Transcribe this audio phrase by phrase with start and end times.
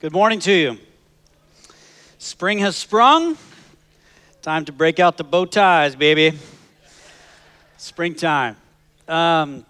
[0.00, 0.78] Good morning to you.
[2.18, 3.36] Spring has sprung.
[4.42, 6.38] Time to break out the bow ties, baby.
[7.78, 8.54] Springtime.
[9.08, 9.66] Um,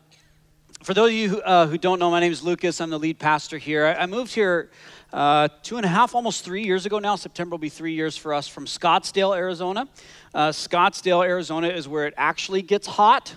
[0.82, 2.78] for those of you who, uh, who, don't know, my name is Lucas.
[2.82, 3.86] I'm the lead pastor here.
[3.86, 4.68] I, I moved here
[5.14, 7.16] uh, two and a half, almost three years ago now.
[7.16, 9.88] September will be three years for us from Scottsdale, Arizona.
[10.34, 13.34] Uh, Scottsdale, Arizona is where it actually gets hot.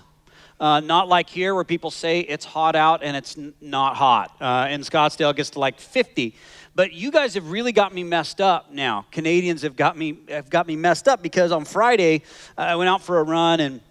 [0.62, 4.36] Uh, not like here where people say it's hot out and it's n- not hot.
[4.40, 6.36] Uh, in Scottsdale, it gets to like 50.
[6.74, 9.04] But you guys have really got me messed up now.
[9.10, 12.22] Canadians have got me have got me messed up because on Friday
[12.56, 13.82] I went out for a run and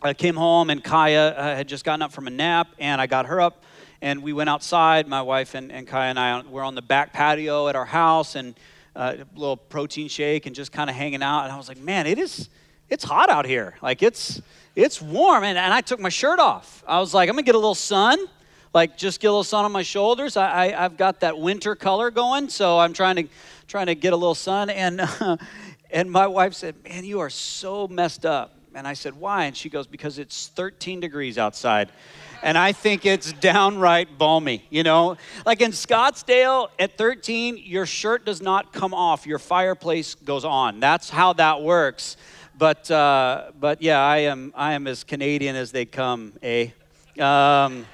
[0.00, 3.06] I came home and Kaya uh, had just gotten up from a nap and I
[3.06, 3.64] got her up
[4.00, 5.06] and we went outside.
[5.06, 8.34] My wife and, and Kaya and I were on the back patio at our house
[8.34, 8.58] and
[8.96, 11.44] uh, a little protein shake and just kind of hanging out.
[11.44, 12.48] And I was like, man, it is
[12.88, 13.74] it's hot out here.
[13.82, 14.40] Like it's
[14.74, 16.82] it's warm and, and I took my shirt off.
[16.88, 18.18] I was like, I'm gonna get a little sun
[18.74, 20.36] like just get a little sun on my shoulders.
[20.36, 23.24] I, I have got that winter color going, so I'm trying to
[23.68, 24.70] trying to get a little sun.
[24.70, 25.36] And uh,
[25.90, 29.56] and my wife said, "Man, you are so messed up." And I said, "Why?" And
[29.56, 31.90] she goes, "Because it's 13 degrees outside."
[32.42, 34.64] and I think it's downright balmy.
[34.68, 35.16] You know,
[35.46, 40.80] like in Scottsdale at 13, your shirt does not come off, your fireplace goes on.
[40.80, 42.16] That's how that works.
[42.58, 46.68] But uh, but yeah, I am I am as Canadian as they come, eh?
[47.18, 47.86] Um,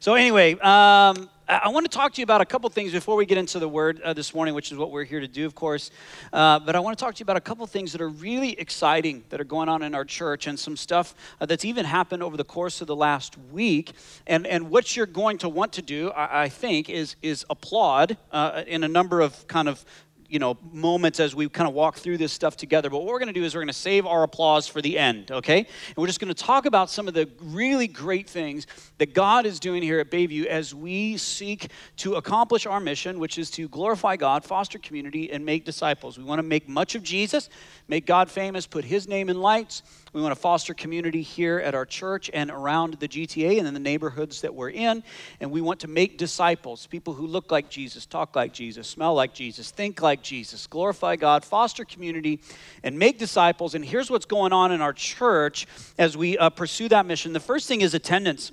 [0.00, 3.26] so, anyway, um, I want to talk to you about a couple things before we
[3.26, 5.54] get into the word uh, this morning, which is what we're here to do, of
[5.54, 5.90] course.
[6.32, 8.58] Uh, but I want to talk to you about a couple things that are really
[8.58, 12.22] exciting that are going on in our church and some stuff uh, that's even happened
[12.22, 13.92] over the course of the last week.
[14.26, 18.16] And, and what you're going to want to do, I, I think, is, is applaud
[18.32, 19.84] uh, in a number of kind of
[20.30, 23.18] you know moments as we kind of walk through this stuff together but what we're
[23.18, 25.58] going to do is we're going to save our applause for the end okay?
[25.58, 28.66] And we're just going to talk about some of the really great things
[28.98, 33.38] that god is doing here at bayview as we seek to accomplish our mission which
[33.38, 36.18] is to glorify god foster community and make disciples.
[36.18, 37.48] We want to make much of jesus
[37.88, 39.82] make god famous put his name in lights
[40.12, 43.74] we want to foster community here at our church and around the GTA and in
[43.74, 45.04] the neighborhoods that we're in.
[45.38, 49.14] And we want to make disciples, people who look like Jesus, talk like Jesus, smell
[49.14, 52.40] like Jesus, think like Jesus, glorify God, foster community,
[52.82, 53.76] and make disciples.
[53.76, 57.32] And here's what's going on in our church as we uh, pursue that mission.
[57.32, 58.50] The first thing is attendance.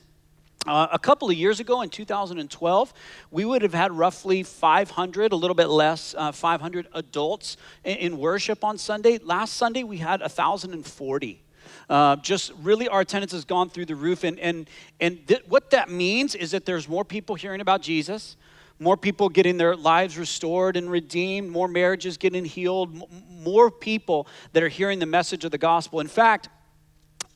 [0.68, 2.94] Uh, a couple of years ago in 2012,
[3.32, 8.18] we would have had roughly 500, a little bit less, uh, 500 adults in, in,
[8.18, 9.18] worship on Sunday.
[9.18, 11.42] Last Sunday, we had 1,040.
[11.90, 14.24] Uh, just really, our attendance has gone through the roof.
[14.24, 14.70] And, and,
[15.00, 18.38] and th- what that means is that there's more people hearing about Jesus,
[18.80, 23.04] more people getting their lives restored and redeemed, more marriages getting healed, m-
[23.44, 26.00] more people that are hearing the message of the gospel.
[26.00, 26.50] In fact,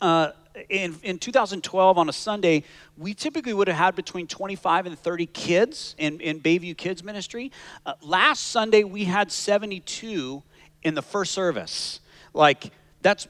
[0.01, 0.31] uh,
[0.69, 2.63] in, in 2012 on a Sunday,
[2.97, 7.51] we typically would have had between 25 and 30 kids in, in Bayview Kids Ministry.
[7.85, 10.43] Uh, last Sunday, we had 72
[10.83, 11.99] in the first service.
[12.33, 12.71] Like,
[13.01, 13.27] that's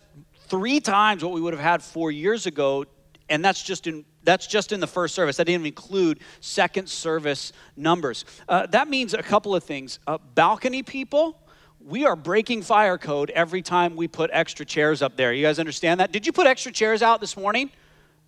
[0.51, 2.85] three times what we would have had four years ago,
[3.29, 5.37] and that's just in that's just in the first service.
[5.37, 8.25] That didn't include second service numbers.
[8.47, 9.97] Uh, that means a couple of things.
[10.05, 11.39] Uh, balcony people,
[11.79, 15.33] we are breaking fire code every time we put extra chairs up there.
[15.33, 16.11] You guys understand that?
[16.11, 17.71] Did you put extra chairs out this morning?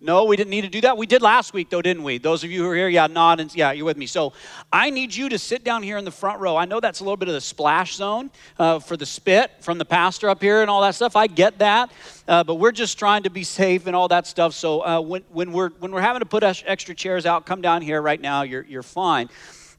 [0.00, 0.98] No, we didn't need to do that.
[0.98, 2.18] We did last week, though, didn't we?
[2.18, 4.06] Those of you who are here, yeah, nod and yeah, you're with me.
[4.06, 4.34] So
[4.70, 6.56] I need you to sit down here in the front row.
[6.56, 9.78] I know that's a little bit of the splash zone uh, for the spit from
[9.78, 11.16] the pastor up here and all that stuff.
[11.16, 11.90] I get that,
[12.28, 14.52] uh, but we're just trying to be safe and all that stuff.
[14.52, 17.80] So uh, when, when we're when we're having to put extra chairs out, come down
[17.80, 18.42] here right now.
[18.42, 19.30] You're you're fine.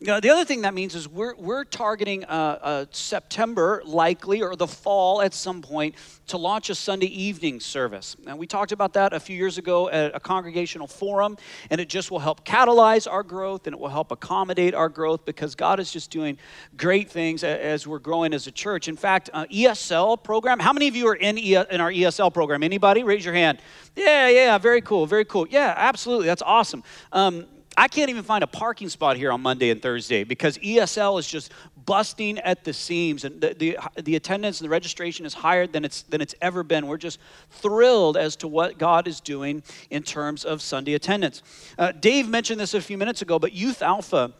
[0.05, 4.67] The other thing that means is we're, we're targeting uh, uh, September, likely, or the
[4.67, 5.95] fall at some point,
[6.27, 8.15] to launch a Sunday evening service.
[8.27, 11.37] And we talked about that a few years ago at a congregational forum,
[11.71, 15.25] and it just will help catalyze our growth and it will help accommodate our growth
[15.25, 16.37] because God is just doing
[16.77, 18.87] great things as we're growing as a church.
[18.87, 22.31] In fact, uh, ESL program, how many of you are in, e- in our ESL
[22.31, 22.61] program?
[22.61, 23.03] Anybody?
[23.03, 23.57] Raise your hand.
[23.95, 25.47] Yeah, yeah, very cool, very cool.
[25.49, 26.83] Yeah, absolutely, that's awesome.
[27.11, 27.47] Um,
[27.77, 31.27] I can't even find a parking spot here on Monday and Thursday because ESL is
[31.27, 31.51] just
[31.85, 35.85] busting at the seams and the, the, the, attendance and the registration is higher than
[35.85, 36.87] it's, than it's ever been.
[36.87, 37.19] We're just
[37.49, 41.43] thrilled as to what God is doing in terms of Sunday attendance.
[41.77, 44.33] Uh, Dave mentioned this a few minutes ago, but Youth Alpha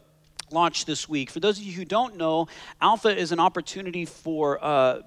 [0.51, 1.29] launched this week.
[1.29, 2.47] For those of you who don't know,
[2.81, 5.01] Alpha is an opportunity for uh,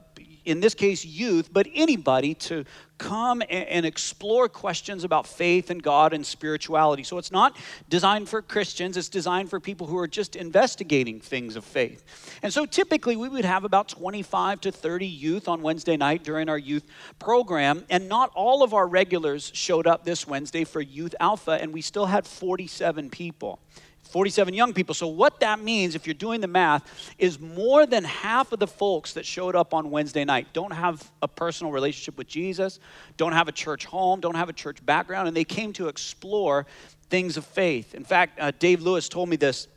[0.48, 2.64] in this case, youth, but anybody to
[2.96, 7.04] come and explore questions about faith and God and spirituality.
[7.04, 7.54] So it's not
[7.90, 12.02] designed for Christians, it's designed for people who are just investigating things of faith.
[12.42, 16.48] And so typically we would have about 25 to 30 youth on Wednesday night during
[16.48, 16.86] our youth
[17.18, 21.74] program, and not all of our regulars showed up this Wednesday for Youth Alpha, and
[21.74, 23.60] we still had 47 people.
[24.08, 24.94] 47 young people.
[24.94, 28.66] So, what that means, if you're doing the math, is more than half of the
[28.66, 32.80] folks that showed up on Wednesday night don't have a personal relationship with Jesus,
[33.16, 36.66] don't have a church home, don't have a church background, and they came to explore
[37.10, 37.94] things of faith.
[37.94, 39.68] In fact, uh, Dave Lewis told me this.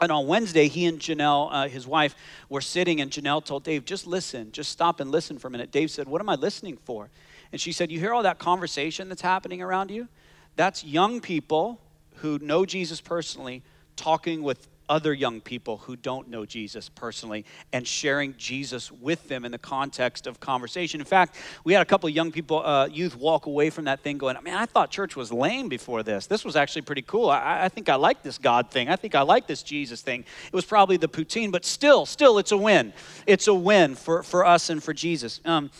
[0.00, 2.16] And on Wednesday, he and Janelle, uh, his wife,
[2.48, 5.70] were sitting, and Janelle told Dave, just listen, just stop and listen for a minute.
[5.70, 7.08] Dave said, What am I listening for?
[7.52, 10.08] And she said, You hear all that conversation that's happening around you?
[10.56, 11.80] That's young people
[12.22, 13.62] who know Jesus personally
[13.96, 19.44] talking with other young people who don't know Jesus personally and sharing Jesus with them
[19.44, 21.00] in the context of conversation.
[21.00, 24.00] In fact, we had a couple of young people, uh, youth, walk away from that
[24.00, 26.26] thing going, man, I thought church was lame before this.
[26.26, 27.28] This was actually pretty cool.
[27.28, 28.88] I, I think I like this God thing.
[28.88, 30.24] I think I like this Jesus thing.
[30.46, 32.92] It was probably the poutine, but still, still, it's a win.
[33.26, 35.40] It's a win for, for us and for Jesus.
[35.44, 35.70] Um,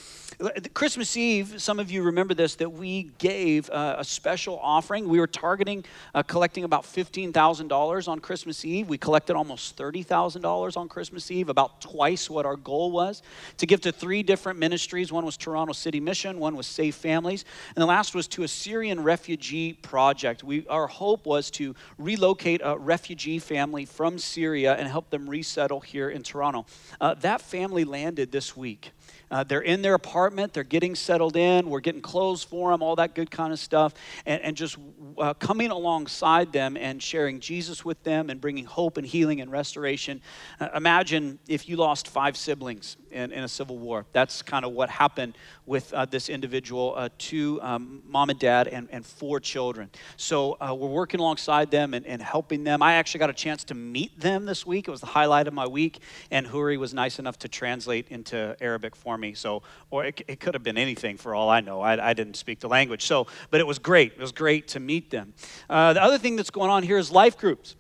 [0.75, 5.09] Christmas Eve, some of you remember this, that we gave uh, a special offering.
[5.09, 5.85] We were targeting
[6.15, 8.89] uh, collecting about $15,000 on Christmas Eve.
[8.89, 13.23] We collected almost $30,000 on Christmas Eve, about twice what our goal was,
[13.59, 15.13] to give to three different ministries.
[15.13, 17.45] One was Toronto City Mission, one was Safe Families,
[17.77, 20.43] and the last was to a Syrian refugee project.
[20.43, 25.81] We, our hope was to relocate a refugee family from Syria and help them resettle
[25.81, 26.67] here in Toronto.
[27.01, 28.93] Uh, that family landed this week.
[29.33, 32.97] Uh, they're in their apartment, they're getting settled in, we're getting clothes for them, all
[32.97, 33.95] that good kind of stuff,
[34.27, 34.77] and, and just
[35.19, 39.51] uh, coming alongside them and sharing Jesus with them and bringing hope and healing and
[39.51, 40.21] restoration.
[40.61, 44.07] Uh, imagine if you lost five siblings in, in, a civil war.
[44.13, 45.37] That's kind of what happened
[45.67, 49.91] with uh, this individual uh, two um, mom and dad and, and four children.
[50.17, 52.83] So uh, we're working alongside them and, and helping them.
[52.83, 54.89] I actually got a chance to meet them this week.
[54.89, 56.01] It was the highlight of my week,
[56.31, 59.35] and Huri was nice enough to translate into Arabic for me.
[59.35, 61.81] So, or it, it could have been anything for all I know.
[61.81, 63.05] I, I, didn't speak the language.
[63.05, 64.13] So, but it was great.
[64.13, 65.35] It was great to meet them.
[65.69, 67.77] Uh, the other thing that's going on here is life groups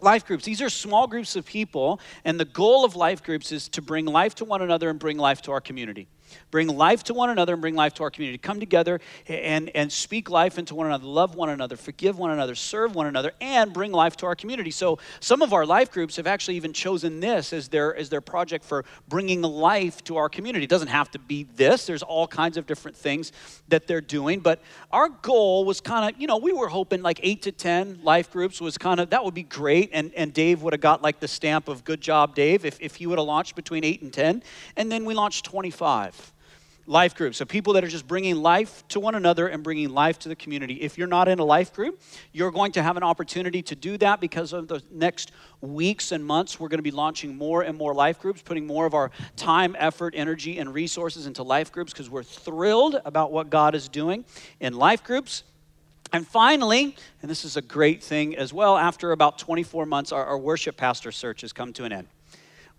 [0.00, 0.44] life groups.
[0.44, 4.04] These are small groups of people, and the goal of life groups is to bring
[4.06, 6.08] life to one another and bring life to our community.
[6.50, 8.38] Bring life to one another and bring life to our community.
[8.38, 12.54] Come together and, and speak life into one another, love one another, forgive one another,
[12.54, 14.70] serve one another, and bring life to our community.
[14.70, 18.20] So, some of our life groups have actually even chosen this as their, as their
[18.20, 20.64] project for bringing life to our community.
[20.64, 23.32] It doesn't have to be this, there's all kinds of different things
[23.68, 24.40] that they're doing.
[24.40, 24.60] But
[24.92, 28.30] our goal was kind of, you know, we were hoping like eight to 10 life
[28.30, 29.90] groups was kind of, that would be great.
[29.92, 32.96] And, and Dave would have got like the stamp of good job, Dave, if, if
[32.96, 34.42] he would have launched between eight and 10.
[34.76, 36.25] And then we launched 25
[36.86, 37.38] life groups.
[37.38, 40.36] So people that are just bringing life to one another and bringing life to the
[40.36, 40.74] community.
[40.74, 42.00] If you're not in a life group,
[42.32, 46.24] you're going to have an opportunity to do that because of the next weeks and
[46.24, 49.10] months we're going to be launching more and more life groups, putting more of our
[49.36, 53.88] time, effort, energy and resources into life groups because we're thrilled about what God is
[53.88, 54.24] doing
[54.60, 55.42] in life groups.
[56.12, 60.24] And finally, and this is a great thing as well, after about 24 months, our,
[60.24, 62.08] our worship pastor search has come to an end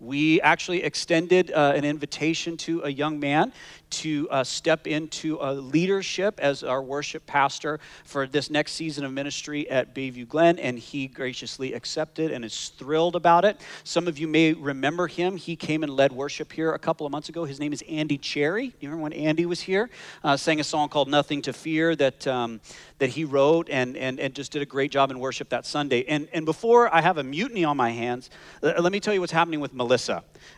[0.00, 3.52] we actually extended uh, an invitation to a young man
[3.90, 9.68] to uh, step into leadership as our worship pastor for this next season of ministry
[9.70, 13.60] at Bayview Glen, and he graciously accepted and is thrilled about it.
[13.84, 15.36] Some of you may remember him.
[15.36, 17.44] He came and led worship here a couple of months ago.
[17.44, 18.66] His name is Andy Cherry.
[18.80, 19.88] You remember when Andy was here?
[20.22, 22.60] Uh, sang a song called Nothing to Fear that, um,
[22.98, 26.04] that he wrote and, and, and just did a great job in worship that Sunday.
[26.06, 28.28] And, and before I have a mutiny on my hands,
[28.62, 29.87] let me tell you what's happening with Melissa.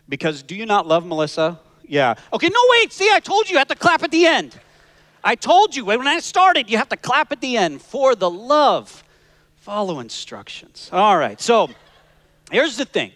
[0.09, 1.61] Because do you not love Melissa?
[1.85, 2.15] Yeah.
[2.33, 2.93] Okay, no, wait.
[2.93, 4.59] See, I told you you have to clap at the end.
[5.23, 8.31] I told you when I started, you have to clap at the end for the
[8.31, 9.05] love.
[9.57, 10.89] Follow instructions.
[10.93, 11.69] All right, so
[12.51, 13.13] here's the thing.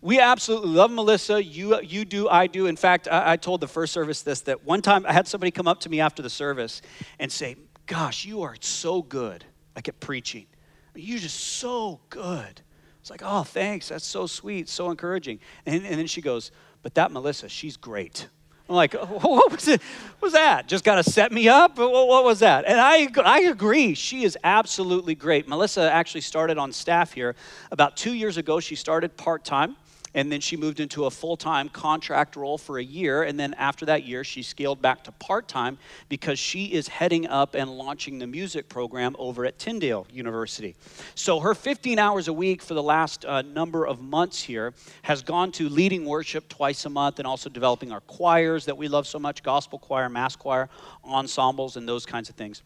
[0.00, 1.42] We absolutely love Melissa.
[1.42, 2.66] You, you do, I do.
[2.66, 5.50] In fact, I, I told the first service this that one time I had somebody
[5.50, 6.82] come up to me after the service
[7.18, 7.56] and say,
[7.86, 9.44] Gosh, you are so good,
[9.74, 10.46] like at preaching.
[10.94, 12.60] You're just so good.
[13.08, 13.88] It's like, Oh, thanks.
[13.88, 15.40] That's so sweet, so encouraging.
[15.64, 16.50] And, and then she goes,
[16.82, 18.28] but that Melissa, she's great.
[18.68, 19.80] I'm like, what was it?
[20.18, 20.68] What was that?
[20.68, 21.78] Just got to set me up?
[21.78, 22.66] What was that?
[22.66, 23.94] And I, I agree.
[23.94, 25.48] She is absolutely great.
[25.48, 27.34] Melissa actually started on staff here
[27.72, 28.60] about two years ago.
[28.60, 29.76] She started part time
[30.18, 33.86] and then she moved into a full-time contract role for a year and then after
[33.86, 38.26] that year she scaled back to part-time because she is heading up and launching the
[38.26, 40.74] music program over at tyndale university.
[41.14, 45.22] So her 15 hours a week for the last uh, number of months here has
[45.22, 49.06] gone to leading worship twice a month and also developing our choirs that we love
[49.06, 50.68] so much gospel choir mass choir
[51.04, 52.64] ensembles and those kinds of things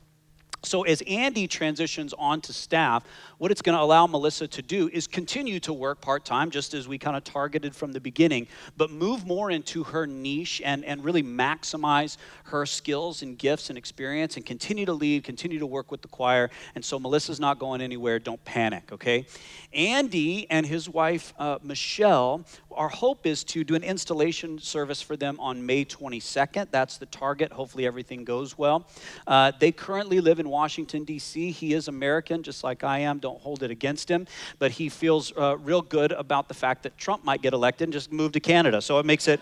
[0.64, 3.04] So, as Andy transitions onto staff,
[3.38, 6.72] what it's going to allow Melissa to do is continue to work part time, just
[6.72, 10.84] as we kind of targeted from the beginning, but move more into her niche and,
[10.84, 15.66] and really maximize her skills and gifts and experience and continue to lead, continue to
[15.66, 16.48] work with the choir.
[16.76, 18.20] And so, Melissa's not going anywhere.
[18.20, 19.26] Don't panic, okay?
[19.72, 25.16] Andy and his wife, uh, Michelle, our hope is to do an installation service for
[25.16, 26.68] them on May 22nd.
[26.70, 27.50] That's the target.
[27.50, 28.86] Hopefully, everything goes well.
[29.26, 31.50] Uh, they currently live in Washington, D.C.
[31.50, 33.18] He is American, just like I am.
[33.18, 34.26] Don't hold it against him.
[34.58, 37.92] But he feels uh, real good about the fact that Trump might get elected and
[37.92, 38.82] just move to Canada.
[38.82, 39.40] So it makes it.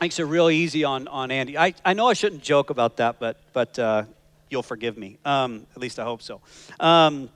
[0.00, 1.56] Makes it real easy on, on Andy.
[1.56, 4.02] I, I know I shouldn't joke about that, but, but uh,
[4.50, 5.18] you'll forgive me.
[5.24, 6.40] Um, at least I hope so.
[6.80, 7.30] Um,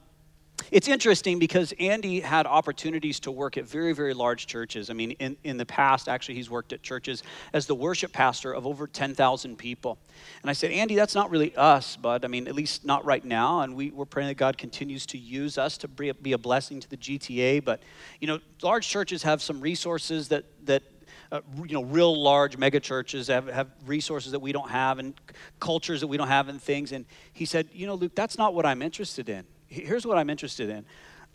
[0.71, 4.89] it's interesting because Andy had opportunities to work at very, very large churches.
[4.89, 7.23] I mean, in, in the past, actually, he's worked at churches
[7.53, 9.97] as the worship pastor of over 10,000 people.
[10.41, 13.23] And I said, Andy, that's not really us, but I mean, at least not right
[13.23, 13.61] now.
[13.61, 16.89] And we, we're praying that God continues to use us to be a blessing to
[16.89, 17.63] the GTA.
[17.63, 17.81] But,
[18.19, 20.83] you know, large churches have some resources that, that
[21.31, 25.13] uh, you know, real large mega churches have, have resources that we don't have and
[25.59, 26.91] cultures that we don't have and things.
[26.91, 30.29] And he said, you know, Luke, that's not what I'm interested in here's what I'm
[30.29, 30.85] interested in.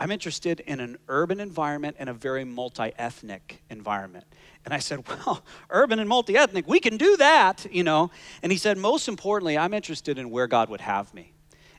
[0.00, 4.24] I'm interested in an urban environment and a very multi ethnic environment.
[4.64, 8.10] And I said, Well, urban and multi ethnic, we can do that, you know.
[8.42, 11.32] And he said, Most importantly, I'm interested in where God would have me.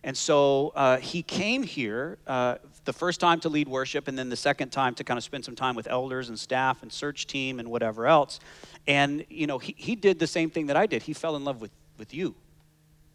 [0.04, 4.30] And so uh, he came here uh, the first time to lead worship, and then
[4.30, 7.26] the second time to kind of spend some time with elders and staff and search
[7.26, 8.40] team and whatever else.
[8.88, 11.02] And, you know, he, he did the same thing that I did.
[11.02, 12.36] He fell in love with, with you,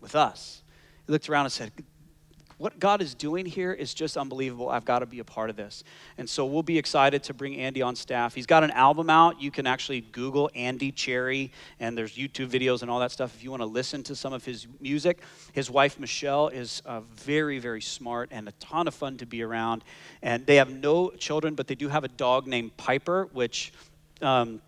[0.00, 0.62] with us.
[1.06, 1.70] He looked around and said,
[2.60, 4.68] what God is doing here is just unbelievable.
[4.68, 5.82] I've got to be a part of this.
[6.18, 8.34] And so we'll be excited to bring Andy on staff.
[8.34, 9.40] He's got an album out.
[9.40, 13.42] You can actually Google Andy Cherry, and there's YouTube videos and all that stuff if
[13.42, 15.22] you want to listen to some of his music.
[15.54, 19.42] His wife, Michelle, is uh, very, very smart and a ton of fun to be
[19.42, 19.82] around.
[20.20, 23.72] And they have no children, but they do have a dog named Piper, which.
[24.20, 24.60] Um,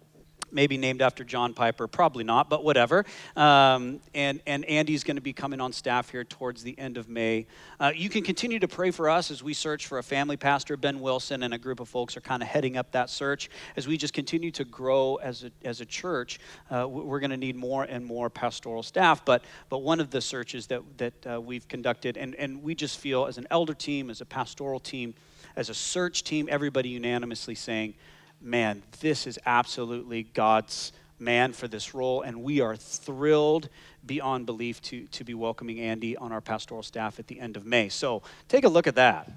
[0.52, 3.04] maybe named after John Piper, probably not, but whatever.
[3.36, 7.08] Um, and, and Andy's going to be coming on staff here towards the end of
[7.08, 7.46] May.
[7.80, 10.76] Uh, you can continue to pray for us as we search for a family pastor.
[10.76, 13.50] Ben Wilson and a group of folks are kind of heading up that search.
[13.76, 16.38] As we just continue to grow as a, as a church,
[16.70, 19.24] uh, we're going to need more and more pastoral staff.
[19.24, 22.98] But, but one of the searches that, that uh, we've conducted, and, and we just
[22.98, 25.14] feel as an elder team, as a pastoral team,
[25.56, 27.94] as a search team, everybody unanimously saying,
[28.42, 33.68] man, this is absolutely God's man for this role, and we are thrilled
[34.04, 37.64] beyond belief to, to be welcoming Andy on our pastoral staff at the end of
[37.64, 37.88] May.
[37.88, 39.30] So take a look at that.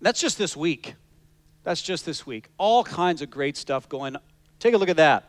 [0.00, 0.94] That's just this week.
[1.64, 2.48] That's just this week.
[2.58, 4.16] All kinds of great stuff going.
[4.60, 5.28] Take a look at that.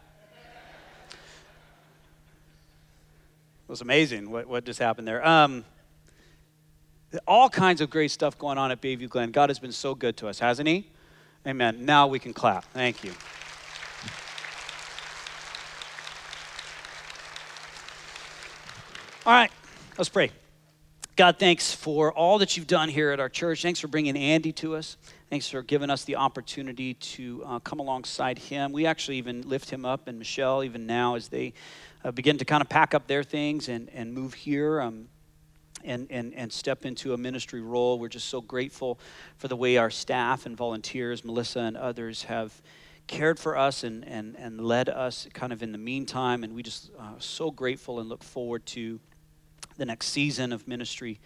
[3.67, 5.25] It was amazing what, what just happened there.
[5.27, 5.65] Um,
[7.27, 9.31] all kinds of great stuff going on at Bayview Glen.
[9.31, 10.87] God has been so good to us, hasn't He?
[11.47, 11.85] Amen.
[11.85, 12.65] Now we can clap.
[12.73, 13.13] Thank you.
[19.25, 19.51] All right,
[19.97, 20.31] let's pray.
[21.15, 23.61] God, thanks for all that you've done here at our church.
[23.61, 24.97] Thanks for bringing Andy to us.
[25.29, 28.73] Thanks for giving us the opportunity to uh, come alongside him.
[28.73, 31.53] We actually even lift him up and Michelle, even now, as they
[32.03, 34.81] uh, begin to kind of pack up their things and, and move here.
[34.81, 35.07] Um,
[35.83, 37.99] and, and, and step into a ministry role.
[37.99, 38.99] We're just so grateful
[39.37, 42.61] for the way our staff and volunteers, Melissa and others, have
[43.07, 46.43] cared for us and, and, and led us kind of in the meantime.
[46.43, 48.99] And we just uh, so grateful and look forward to
[49.77, 51.19] the next season of ministry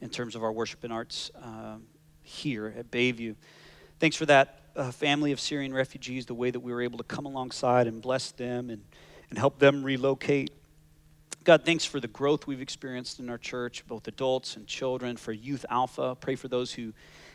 [0.00, 1.76] in terms of our worship and arts uh,
[2.22, 3.34] here at Bayview.
[3.98, 7.04] Thanks for that uh, family of Syrian refugees, the way that we were able to
[7.04, 8.82] come alongside and bless them and,
[9.30, 10.50] and help them relocate.
[11.46, 15.30] God, thanks for the growth we've experienced in our church, both adults and children, for
[15.30, 16.16] Youth Alpha.
[16.16, 16.92] Pray for those who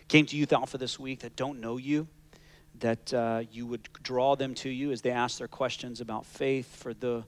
[0.09, 2.09] came to Youth Alpha this week that don't know you,
[2.79, 6.75] that uh, you would draw them to you as they ask their questions about faith.
[6.75, 7.23] For the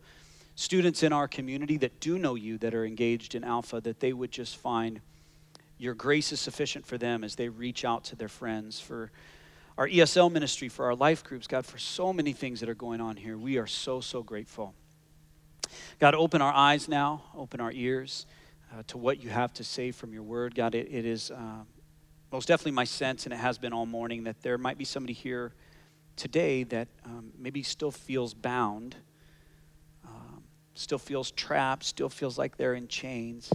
[0.55, 4.11] students in our community that do know you, that are engaged in Alpha, that they
[4.11, 4.99] would just find
[5.77, 8.81] your grace is sufficient for them as they reach out to their friends.
[8.81, 9.09] For
[9.77, 12.99] our ESL ministry, for our life groups, God, for so many things that are going
[12.99, 14.75] on here, we are so, so grateful.
[15.99, 18.25] God, open our eyes now, open our ears
[18.73, 20.55] uh, to what you have to say from your word.
[20.55, 21.63] God, it, it is uh,
[22.31, 25.13] most definitely my sense, and it has been all morning, that there might be somebody
[25.13, 25.53] here
[26.15, 28.95] today that um, maybe still feels bound,
[30.05, 30.43] um,
[30.73, 33.53] still feels trapped, still feels like they're in chains.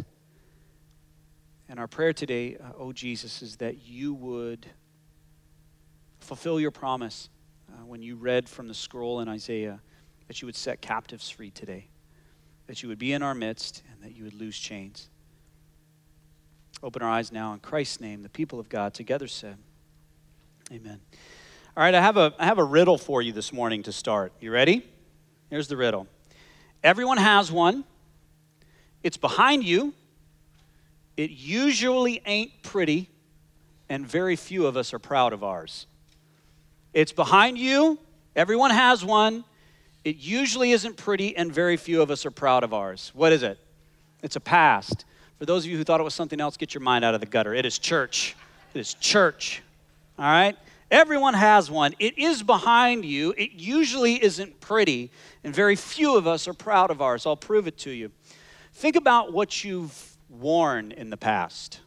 [1.69, 4.65] And our prayer today, uh, oh Jesus, is that you would
[6.21, 7.29] fulfill your promise
[7.71, 9.81] uh, when you read from the scroll in Isaiah,
[10.29, 11.89] that you would set captives free today
[12.69, 15.09] that you would be in our midst and that you would loose chains.
[16.83, 18.23] Open our eyes now in Christ's name.
[18.23, 19.57] The people of God together said,
[20.71, 21.01] Amen.
[21.77, 24.33] All right, I have a, I have a riddle for you this morning to start.
[24.39, 24.87] You ready?
[25.51, 26.07] Here's the riddle
[26.85, 27.85] Everyone has one,
[29.03, 29.95] it's behind you,
[31.17, 33.09] it usually ain't pretty,
[33.89, 35.87] and very few of us are proud of ours.
[36.93, 37.99] It's behind you,
[38.37, 39.45] everyone has one.
[40.05, 43.11] It usually isn't pretty, and very few of us are proud of ours.
[43.15, 43.59] What is it?
[44.23, 45.05] It's a past.
[45.39, 47.21] For those of you who thought it was something else, get your mind out of
[47.21, 47.55] the gutter.
[47.55, 48.35] It is church.
[48.75, 49.63] It is church.
[50.19, 50.57] All right?
[50.91, 51.95] Everyone has one.
[51.99, 53.35] It is behind you.
[53.37, 55.11] It usually isn't pretty,
[55.45, 57.27] and very few of us are proud of ours.
[57.27, 58.11] I'll prove it to you.
[58.73, 61.81] Think about what you've worn in the past.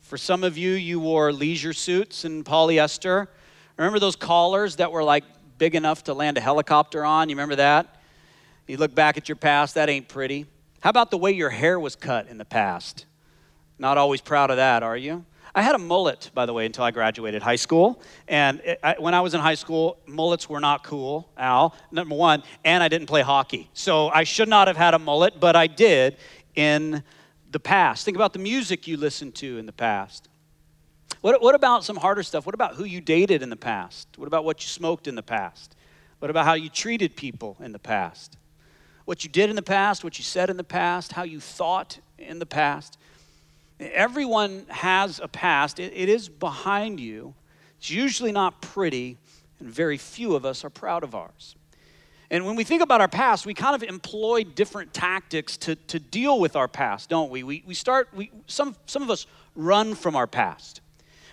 [0.00, 3.28] For some of you, you wore leisure suits and polyester.
[3.76, 5.24] Remember those collars that were like
[5.60, 7.28] big enough to land a helicopter on?
[7.28, 8.00] You remember that?
[8.66, 10.46] You look back at your past, that ain't pretty.
[10.80, 13.04] How about the way your hair was cut in the past?
[13.78, 15.26] Not always proud of that, are you?
[15.54, 18.00] I had a mullet, by the way, until I graduated high school.
[18.26, 22.14] And it, I, when I was in high school, mullets were not cool, Al, number
[22.14, 23.68] one, and I didn't play hockey.
[23.74, 26.16] So I should not have had a mullet, but I did
[26.54, 27.02] in
[27.50, 28.06] the past.
[28.06, 30.29] Think about the music you listened to in the past.
[31.20, 32.46] What, what about some harder stuff?
[32.46, 34.08] What about who you dated in the past?
[34.16, 35.76] What about what you smoked in the past?
[36.18, 38.36] What about how you treated people in the past?
[39.04, 41.98] What you did in the past, what you said in the past, how you thought
[42.18, 42.98] in the past.
[43.78, 47.34] Everyone has a past, it, it is behind you.
[47.78, 49.16] It's usually not pretty,
[49.58, 51.56] and very few of us are proud of ours.
[52.30, 55.98] And when we think about our past, we kind of employ different tactics to, to
[55.98, 57.42] deal with our past, don't we?
[57.42, 60.80] We, we start, we, some, some of us run from our past.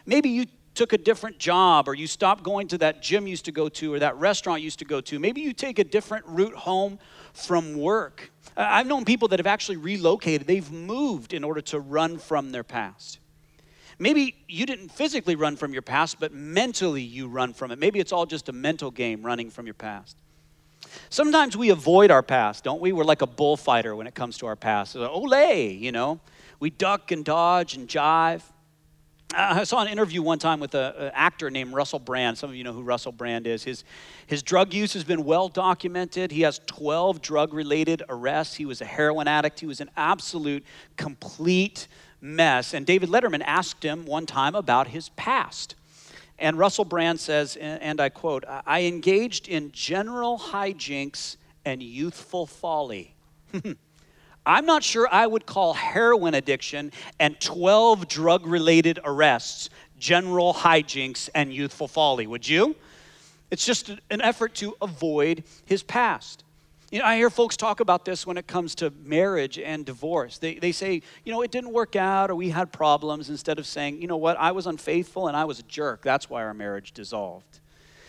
[0.08, 3.46] Maybe you took a different job or you stopped going to that gym you used
[3.46, 5.20] to go to or that restaurant you used to go to.
[5.20, 6.98] Maybe you take a different route home
[7.34, 8.32] from work.
[8.56, 12.64] I've known people that have actually relocated, they've moved in order to run from their
[12.64, 13.20] past.
[14.00, 17.80] Maybe you didn't physically run from your past, but mentally you run from it.
[17.80, 20.16] Maybe it's all just a mental game running from your past.
[21.10, 22.92] Sometimes we avoid our past, don't we?
[22.92, 24.96] We're like a bullfighter when it comes to our past.
[24.96, 26.20] Olay, you know.
[26.60, 28.44] We duck and dodge and jive.
[29.34, 32.38] I saw an interview one time with an actor named Russell Brand.
[32.38, 33.64] Some of you know who Russell Brand is.
[33.64, 33.84] His,
[34.26, 36.32] his drug use has been well documented.
[36.32, 38.56] He has 12 drug related arrests.
[38.56, 39.60] He was a heroin addict.
[39.60, 40.64] He was an absolute,
[40.96, 41.88] complete
[42.22, 42.74] mess.
[42.74, 45.76] And David Letterman asked him one time about his past.
[46.40, 51.36] And Russell Brand says, and I quote, I engaged in general hijinks
[51.66, 53.16] and youthful folly.
[54.48, 61.30] I'm not sure I would call heroin addiction and 12 drug related arrests general hijinks
[61.36, 62.76] and youthful folly, would you?
[63.52, 66.44] It's just an effort to avoid his past.
[66.92, 70.38] You know, I hear folks talk about this when it comes to marriage and divorce.
[70.38, 73.68] They, they say, you know, it didn't work out or we had problems instead of
[73.68, 76.02] saying, you know what, I was unfaithful and I was a jerk.
[76.02, 77.60] That's why our marriage dissolved.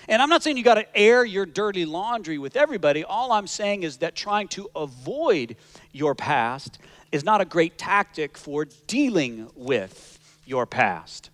[0.09, 3.05] And I'm not saying you got to air your dirty laundry with everybody.
[3.05, 5.57] All I'm saying is that trying to avoid
[5.99, 6.79] your past
[7.13, 11.31] is not a great tactic for dealing with your past.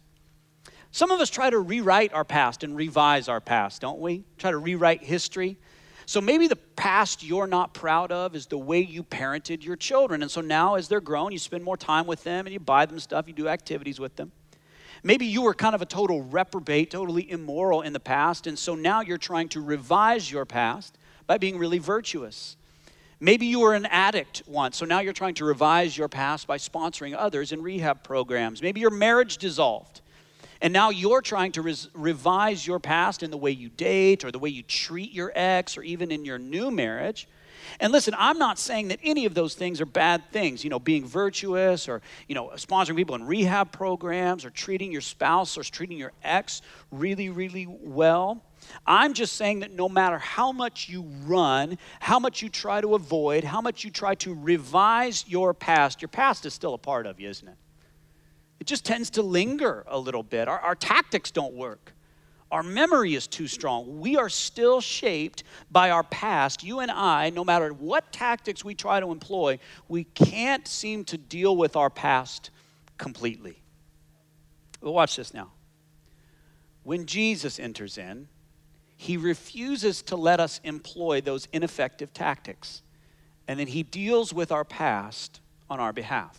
[0.90, 4.24] Some of us try to rewrite our past and revise our past, don't we?
[4.38, 5.56] Try to rewrite history.
[6.06, 10.22] So maybe the past you're not proud of is the way you parented your children.
[10.22, 12.86] And so now, as they're grown, you spend more time with them and you buy
[12.86, 14.30] them stuff, you do activities with them.
[15.02, 18.74] Maybe you were kind of a total reprobate, totally immoral in the past, and so
[18.74, 20.96] now you're trying to revise your past
[21.26, 22.56] by being really virtuous.
[23.24, 26.58] Maybe you were an addict once, so now you're trying to revise your past by
[26.58, 28.60] sponsoring others in rehab programs.
[28.60, 30.02] Maybe your marriage dissolved,
[30.60, 34.30] and now you're trying to res- revise your past in the way you date or
[34.30, 37.26] the way you treat your ex or even in your new marriage.
[37.80, 40.78] And listen, I'm not saying that any of those things are bad things, you know,
[40.78, 45.62] being virtuous or, you know, sponsoring people in rehab programs or treating your spouse or
[45.62, 46.60] treating your ex
[46.90, 48.42] really, really well.
[48.86, 52.94] I'm just saying that no matter how much you run, how much you try to
[52.94, 57.06] avoid, how much you try to revise your past, your past is still a part
[57.06, 57.56] of you, isn't it?
[58.60, 60.48] It just tends to linger a little bit.
[60.48, 61.94] Our, our tactics don't work
[62.54, 63.98] our memory is too strong.
[63.98, 66.62] We are still shaped by our past.
[66.62, 71.18] You and I, no matter what tactics we try to employ, we can't seem to
[71.18, 72.50] deal with our past
[72.96, 73.60] completely.
[74.80, 75.50] But watch this now.
[76.84, 78.28] When Jesus enters in,
[78.96, 82.82] he refuses to let us employ those ineffective tactics.
[83.46, 86.38] And then he deals with our past on our behalf.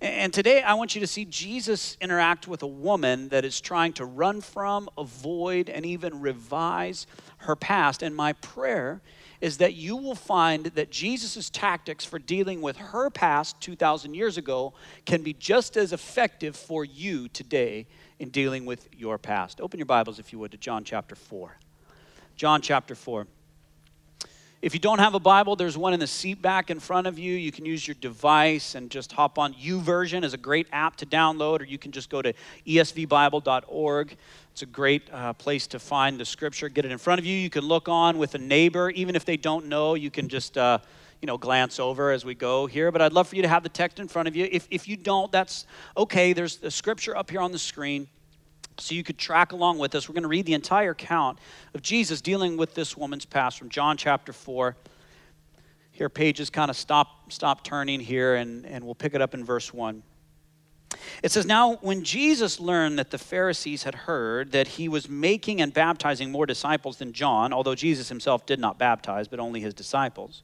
[0.00, 3.94] And today I want you to see Jesus interact with a woman that is trying
[3.94, 7.06] to run from, avoid, and even revise
[7.38, 8.02] her past.
[8.02, 9.00] And my prayer
[9.40, 14.36] is that you will find that Jesus' tactics for dealing with her past 2,000 years
[14.36, 14.74] ago
[15.06, 17.86] can be just as effective for you today
[18.18, 19.60] in dealing with your past.
[19.60, 21.56] Open your Bibles, if you would, to John chapter 4.
[22.36, 23.26] John chapter 4.
[24.64, 27.18] If you don't have a Bible, there's one in the seat back in front of
[27.18, 27.34] you.
[27.34, 29.52] You can use your device and just hop on.
[29.52, 32.32] YouVersion is a great app to download, or you can just go to
[32.66, 34.16] esvbible.org.
[34.52, 36.70] It's a great uh, place to find the scripture.
[36.70, 37.36] Get it in front of you.
[37.36, 39.96] You can look on with a neighbor, even if they don't know.
[39.96, 40.78] You can just uh,
[41.20, 42.90] you know glance over as we go here.
[42.90, 44.48] But I'd love for you to have the text in front of you.
[44.50, 46.32] If if you don't, that's okay.
[46.32, 48.08] There's the scripture up here on the screen
[48.78, 50.08] so you could track along with us.
[50.08, 51.38] We're going to read the entire account
[51.74, 54.76] of Jesus dealing with this woman's past from John chapter 4.
[55.92, 59.44] Here, pages kind of stop, stop turning here, and, and we'll pick it up in
[59.44, 60.02] verse 1.
[61.22, 65.60] It says, Now, when Jesus learned that the Pharisees had heard that he was making
[65.60, 69.74] and baptizing more disciples than John, although Jesus himself did not baptize, but only his
[69.74, 70.42] disciples.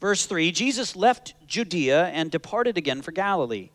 [0.00, 3.70] Verse 3 Jesus left Judea and departed again for Galilee.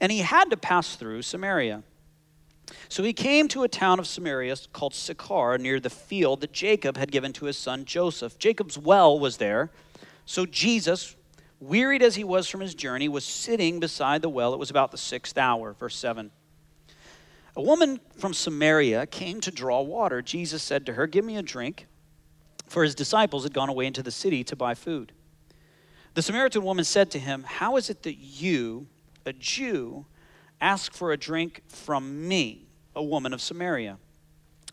[0.00, 1.82] And he had to pass through Samaria.
[2.88, 6.96] So he came to a town of Samaria called Sychar, near the field that Jacob
[6.96, 8.38] had given to his son Joseph.
[8.38, 9.70] Jacob's well was there.
[10.24, 11.16] So Jesus,
[11.60, 14.54] wearied as he was from his journey, was sitting beside the well.
[14.54, 15.74] It was about the sixth hour.
[15.74, 16.30] Verse 7.
[17.54, 20.22] A woman from Samaria came to draw water.
[20.22, 21.86] Jesus said to her, Give me a drink,
[22.72, 25.12] for his disciples had gone away into the city to buy food.
[26.14, 28.86] The Samaritan woman said to him, How is it that you,
[29.24, 30.06] a Jew,
[30.62, 33.98] Ask for a drink from me, a woman of Samaria.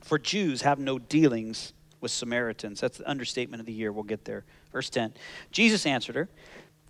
[0.03, 2.79] For Jews have no dealings with Samaritans.
[2.79, 3.91] That's the understatement of the year.
[3.91, 4.45] We'll get there.
[4.71, 5.15] Verse 10.
[5.51, 6.29] Jesus answered her,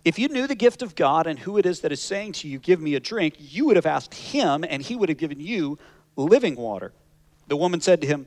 [0.04, 2.48] If you knew the gift of God and who it is that is saying to
[2.48, 5.40] you, Give me a drink, you would have asked him, and he would have given
[5.40, 5.78] you
[6.14, 6.92] living water.
[7.48, 8.26] The woman said to him,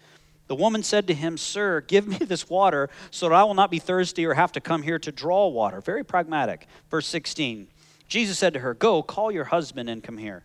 [0.51, 3.71] The woman said to him, Sir, give me this water so that I will not
[3.71, 5.79] be thirsty or have to come here to draw water.
[5.79, 6.67] Very pragmatic.
[6.89, 7.69] Verse 16.
[8.09, 10.43] Jesus said to her, Go, call your husband and come here.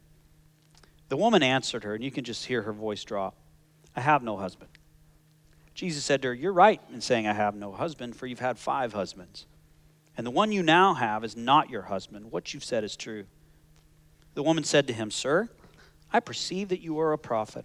[1.08, 3.34] The woman answered her, and you can just hear her voice drop
[3.96, 4.70] I have no husband.
[5.74, 8.60] Jesus said to her, You're right in saying I have no husband, for you've had
[8.60, 9.44] five husbands.
[10.16, 12.30] And the one you now have is not your husband.
[12.30, 13.24] What you've said is true.
[14.34, 15.48] The woman said to him, Sir,
[16.12, 17.64] I perceive that you are a prophet.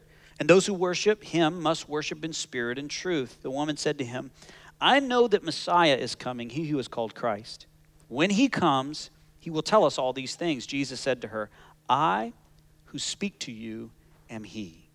[0.39, 3.41] and those who worship him must worship in spirit and truth.
[3.41, 4.31] The woman said to him,
[4.79, 7.67] I know that Messiah is coming, he who is called Christ.
[8.07, 10.65] When he comes, he will tell us all these things.
[10.65, 11.49] Jesus said to her,
[11.89, 12.33] I
[12.85, 13.91] who speak to you
[14.29, 14.89] am he.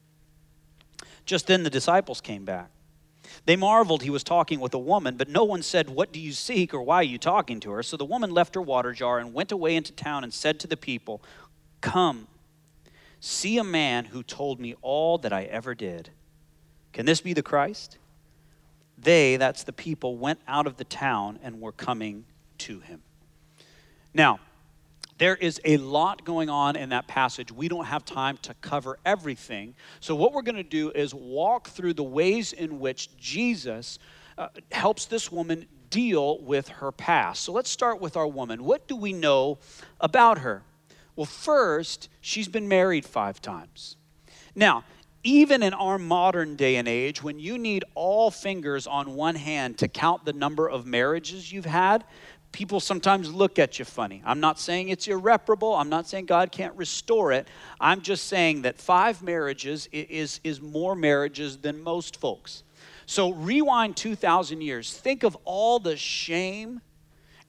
[1.25, 2.71] Just then the disciples came back.
[3.45, 6.33] They marveled he was talking with a woman, but no one said, What do you
[6.33, 7.83] seek or why are you talking to her?
[7.83, 10.67] So the woman left her water jar and went away into town and said to
[10.67, 11.23] the people,
[11.81, 12.29] Come,
[13.27, 16.11] see a man who told me all that I ever did.
[16.93, 17.99] Can this be the Christ?
[18.97, 22.25] They, that's the people, went out of the town and were coming
[22.59, 23.03] to him.
[24.15, 24.39] Now,
[25.19, 27.51] there is a lot going on in that passage.
[27.51, 29.75] We don't have time to cover everything.
[30.01, 33.99] So, what we're going to do is walk through the ways in which Jesus
[34.39, 37.43] uh, helps this woman deal with her past.
[37.43, 38.65] So, let's start with our woman.
[38.65, 39.59] What do we know
[40.01, 40.63] about her?
[41.17, 43.97] Well, first, she's been married five times.
[44.55, 44.85] Now,
[45.25, 49.79] even in our modern day and age, when you need all fingers on one hand
[49.79, 52.05] to count the number of marriages you've had,
[52.53, 54.23] people sometimes look at you funny.
[54.25, 55.75] I'm not saying it's irreparable.
[55.75, 57.49] I'm not saying God can't restore it.
[57.81, 62.63] I'm just saying that five marriages is, is more marriages than most folks.
[63.05, 64.97] So rewind 2,000 years.
[64.97, 66.81] Think of all the shame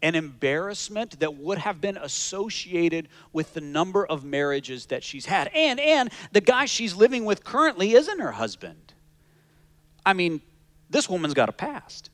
[0.01, 5.49] and embarrassment that would have been associated with the number of marriages that she's had.
[5.53, 8.93] And, and the guy she's living with currently isn't her husband.
[10.05, 10.41] I mean,
[10.89, 12.10] this woman's got a past.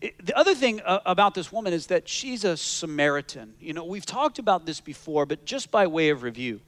[0.00, 3.54] The other thing uh, about this woman is that she's a Samaritan.
[3.60, 6.60] You know, we've talked about this before, but just by way of review.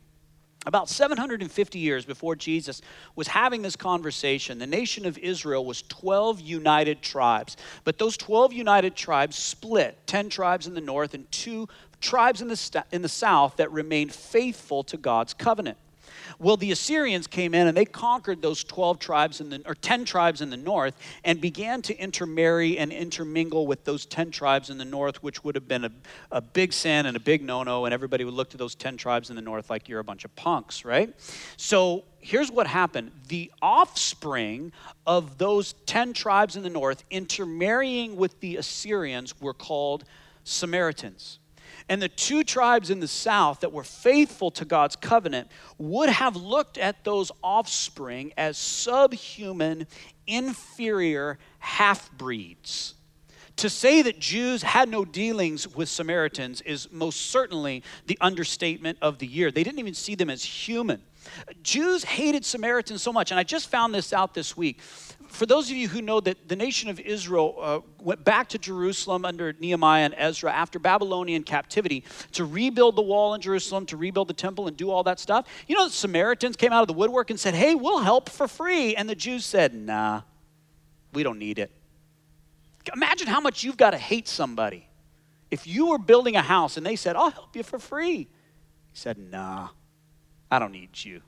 [0.64, 2.82] About 750 years before Jesus
[3.16, 7.56] was having this conversation, the nation of Israel was 12 united tribes.
[7.82, 11.68] But those 12 united tribes split 10 tribes in the north and two
[12.00, 15.78] tribes in the, in the south that remained faithful to God's covenant.
[16.38, 20.04] Well, the Assyrians came in and they conquered those 12 tribes in the, or 10
[20.04, 24.78] tribes in the north and began to intermarry and intermingle with those 10 tribes in
[24.78, 25.92] the north, which would have been a,
[26.30, 27.84] a big sin and a big no no.
[27.84, 30.24] And everybody would look to those 10 tribes in the north like you're a bunch
[30.24, 31.14] of punks, right?
[31.56, 34.72] So here's what happened the offspring
[35.06, 40.04] of those 10 tribes in the north intermarrying with the Assyrians were called
[40.44, 41.38] Samaritans.
[41.92, 46.36] And the two tribes in the south that were faithful to God's covenant would have
[46.36, 49.86] looked at those offspring as subhuman,
[50.26, 52.94] inferior half breeds.
[53.56, 59.18] To say that Jews had no dealings with Samaritans is most certainly the understatement of
[59.18, 59.50] the year.
[59.50, 61.02] They didn't even see them as human.
[61.62, 64.80] Jews hated Samaritans so much, and I just found this out this week
[65.32, 68.58] for those of you who know that the nation of Israel uh, went back to
[68.58, 73.96] Jerusalem under Nehemiah and Ezra after Babylonian captivity to rebuild the wall in Jerusalem, to
[73.96, 75.46] rebuild the temple, and do all that stuff.
[75.66, 78.46] You know, the Samaritans came out of the woodwork and said, Hey, we'll help for
[78.46, 78.94] free.
[78.94, 80.22] And the Jews said, Nah,
[81.14, 81.70] we don't need it.
[82.94, 84.88] Imagine how much you've got to hate somebody.
[85.50, 88.28] If you were building a house and they said, I'll help you for free, he
[88.92, 89.68] said, Nah,
[90.50, 91.22] I don't need you.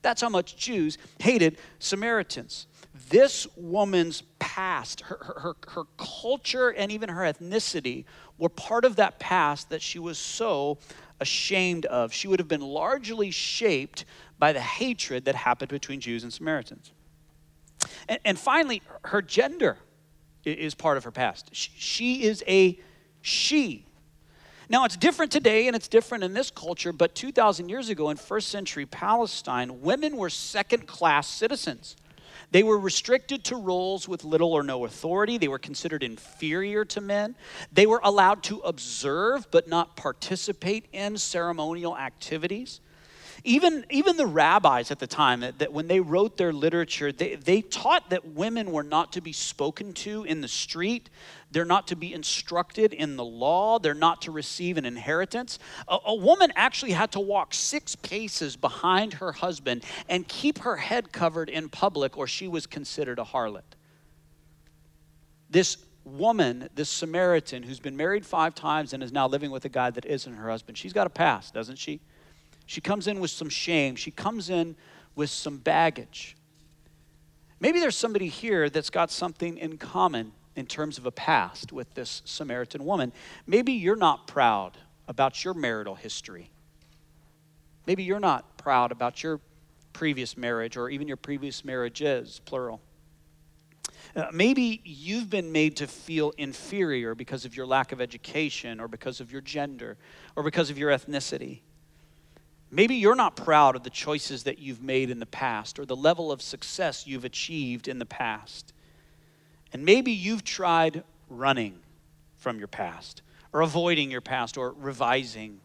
[0.00, 2.66] That's how much Jews hated Samaritans
[3.08, 8.04] this woman's past, her, her, her, culture, and even her ethnicity
[8.38, 10.78] were part of that past that she was so
[11.20, 12.12] ashamed of.
[12.12, 14.04] She would have been largely shaped
[14.38, 16.92] by the hatred that happened between Jews and Samaritans.
[18.08, 19.78] And, and finally, her gender
[20.44, 21.50] is part of her past.
[21.52, 22.78] She, she is a
[23.20, 23.84] she.
[24.68, 28.16] Now, it's different today and it's different in this culture, but 2,000 years ago in
[28.16, 31.96] first century Palestine, women were second class citizens.
[32.50, 35.38] They were restricted to roles with little or no authority.
[35.38, 37.36] They were considered inferior to men.
[37.72, 42.80] They were allowed to observe but not participate in ceremonial activities.
[43.46, 47.36] Even, even the rabbis at the time, that, that when they wrote their literature, they,
[47.36, 51.10] they taught that women were not to be spoken to in the street.
[51.52, 53.78] They're not to be instructed in the law.
[53.78, 55.60] They're not to receive an inheritance.
[55.86, 60.74] A, a, woman actually had to walk six paces behind her husband and keep her
[60.74, 63.76] head covered in public, or she was considered a harlot.
[65.48, 69.68] This woman, this Samaritan who's been married five times and is now living with a
[69.68, 72.00] guy that isn't her husband, she's got a past, doesn't she?
[72.66, 73.96] She comes in with some shame.
[73.96, 74.76] She comes in
[75.14, 76.36] with some baggage.
[77.58, 81.94] Maybe there's somebody here that's got something in common in terms of a past with
[81.94, 83.12] this Samaritan woman.
[83.46, 84.76] Maybe you're not proud
[85.08, 86.50] about your marital history.
[87.86, 89.40] Maybe you're not proud about your
[89.92, 92.80] previous marriage or even your previous marriages, plural.
[94.14, 98.88] Uh, maybe you've been made to feel inferior because of your lack of education or
[98.88, 99.96] because of your gender
[100.34, 101.60] or because of your ethnicity.
[102.76, 105.96] Maybe you're not proud of the choices that you've made in the past or the
[105.96, 108.74] level of success you've achieved in the past.
[109.72, 111.78] And maybe you've tried running
[112.36, 113.22] from your past,
[113.54, 115.62] or avoiding your past, or revising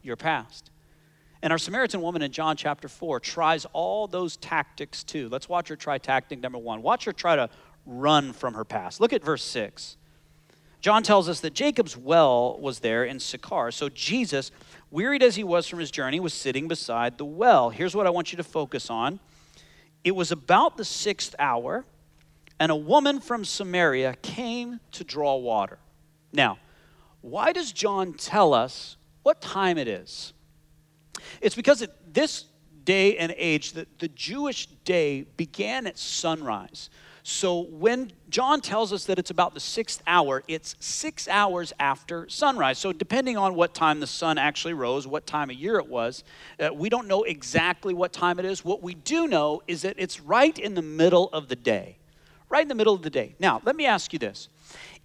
[0.00, 0.70] your past.
[1.42, 5.28] And our Samaritan woman in John chapter 4 tries all those tactics too.
[5.28, 6.80] Let's watch her try tactic number one.
[6.80, 7.50] Watch her try to
[7.84, 9.02] run from her past.
[9.02, 9.98] Look at verse 6.
[10.84, 13.70] John tells us that Jacob's well was there in Sychar.
[13.70, 14.50] So Jesus,
[14.94, 17.70] wearied as he was from his journey, was sitting beside the well.
[17.70, 19.18] Here's what I want you to focus on
[20.04, 21.84] it was about the sixth hour
[22.60, 25.78] and a woman from Samaria came to draw water.
[26.32, 26.58] Now,
[27.22, 30.32] why does John tell us what time it is?
[31.40, 32.44] It's because at this
[32.84, 36.88] day and age, the, the Jewish day began at sunrise.
[37.26, 42.28] So when John tells us that it's about the sixth hour, it's six hours after
[42.28, 42.78] sunrise.
[42.78, 46.22] So depending on what time the sun actually rose, what time of year it was,
[46.60, 48.64] uh, we don't know exactly what time it is.
[48.64, 51.96] What we do know is that it's right in the middle of the day
[52.54, 53.34] right in the middle of the day.
[53.40, 54.48] Now, let me ask you this.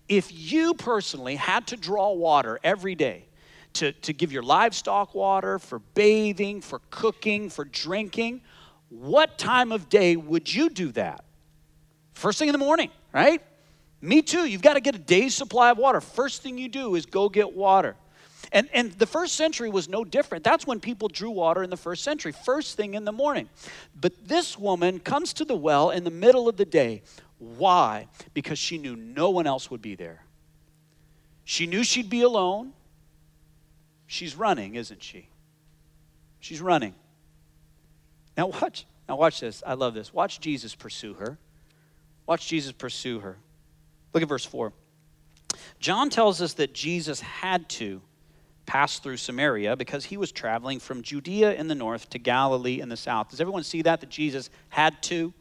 [0.08, 3.25] If you personally had to draw water every day
[3.73, 8.41] to, to give your livestock water, for bathing, for cooking, for drinking,
[8.89, 11.23] what time of day would you do that?
[12.19, 13.41] First thing in the morning, right?
[14.01, 14.45] Me too.
[14.45, 16.01] You've got to get a day's supply of water.
[16.01, 17.95] First thing you do is go get water.
[18.51, 20.43] And, and the first century was no different.
[20.43, 23.47] That's when people drew water in the first century, first thing in the morning.
[23.99, 27.03] But this woman comes to the well in the middle of the day.
[27.38, 28.10] Why?
[28.34, 30.25] Because she knew no one else would be there.
[31.45, 32.73] She knew she'd be alone.
[34.08, 35.29] She's running, isn't she?
[36.41, 36.95] She's running.
[38.36, 38.86] Now watch.
[39.08, 39.63] Now watch this.
[39.65, 40.13] I love this.
[40.13, 41.38] Watch Jesus pursue her.
[42.29, 43.37] Watch Jesus pursue her.
[44.13, 44.71] Look at verse 4.
[45.79, 48.03] John tells us that Jesus had to
[48.67, 52.89] pass through Samaria because he was traveling from Judea in the north to Galilee in
[52.89, 53.29] the south.
[53.31, 53.99] Does everyone see that?
[54.01, 55.33] That Jesus had to?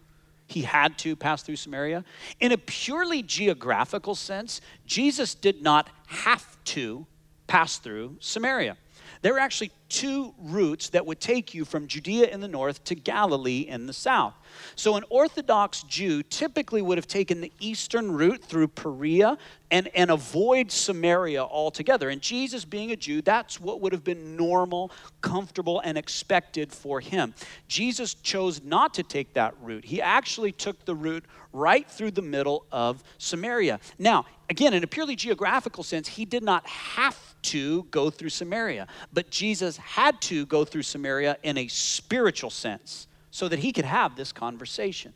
[0.46, 2.07] He had to pass through Samaria?
[2.40, 7.07] In a purely geographical sense, Jesus did not have to
[7.48, 8.79] pass through Samaria.
[9.20, 12.94] There were actually two routes that would take you from Judea in the north to
[12.94, 14.35] Galilee in the south.
[14.74, 19.38] So, an Orthodox Jew typically would have taken the eastern route through Perea
[19.70, 22.11] and, and avoid Samaria altogether.
[22.11, 27.01] And Jesus, being a Jew, that's what would have been normal, comfortable, and expected for
[27.01, 27.35] him.
[27.66, 29.85] Jesus chose not to take that route.
[29.85, 33.81] He actually took the route right through the middle of Samaria.
[33.98, 38.87] Now, again, in a purely geographical sense, he did not have to go through Samaria,
[39.12, 43.85] but Jesus had to go through Samaria in a spiritual sense so that he could
[43.85, 45.12] have this conversation.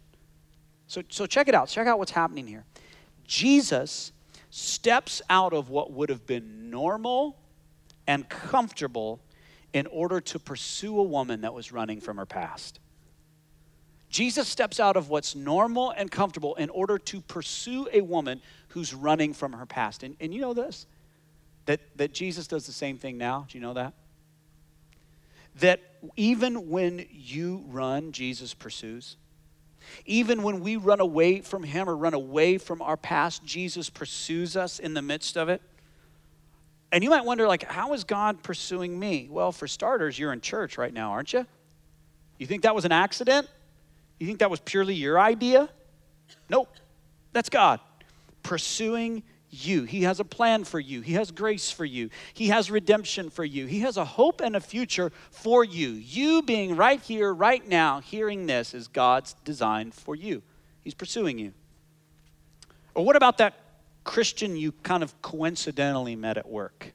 [0.86, 1.68] So, so check it out.
[1.68, 2.64] Check out what's happening here.
[3.26, 4.12] Jesus
[4.50, 7.38] steps out of what would have been normal
[8.06, 9.20] and comfortable
[9.72, 12.78] in order to pursue a woman that was running from her past.
[14.10, 18.92] Jesus steps out of what's normal and comfortable in order to pursue a woman who's
[18.92, 20.02] running from her past.
[20.02, 20.86] And, and you know this?
[21.64, 23.46] That, that Jesus does the same thing now.
[23.48, 23.94] Do you know that?
[25.60, 25.80] That
[26.16, 29.16] even when you run, Jesus pursues.
[30.06, 34.56] Even when we run away from Him or run away from our past, Jesus pursues
[34.56, 35.60] us in the midst of it.
[36.90, 39.28] And you might wonder, like, how is God pursuing me?
[39.30, 41.46] Well, for starters, you're in church right now, aren't you?
[42.38, 43.48] You think that was an accident?
[44.18, 45.68] You think that was purely your idea?
[46.48, 46.68] Nope.
[47.32, 47.80] That's God
[48.42, 49.84] pursuing you.
[49.84, 51.02] He has a plan for you.
[51.02, 52.08] He has grace for you.
[52.32, 53.66] He has redemption for you.
[53.66, 55.90] He has a hope and a future for you.
[55.90, 60.42] You being right here, right now, hearing this is God's design for you.
[60.82, 61.52] He's pursuing you.
[62.94, 63.54] Or what about that
[64.04, 66.92] Christian you kind of coincidentally met at work?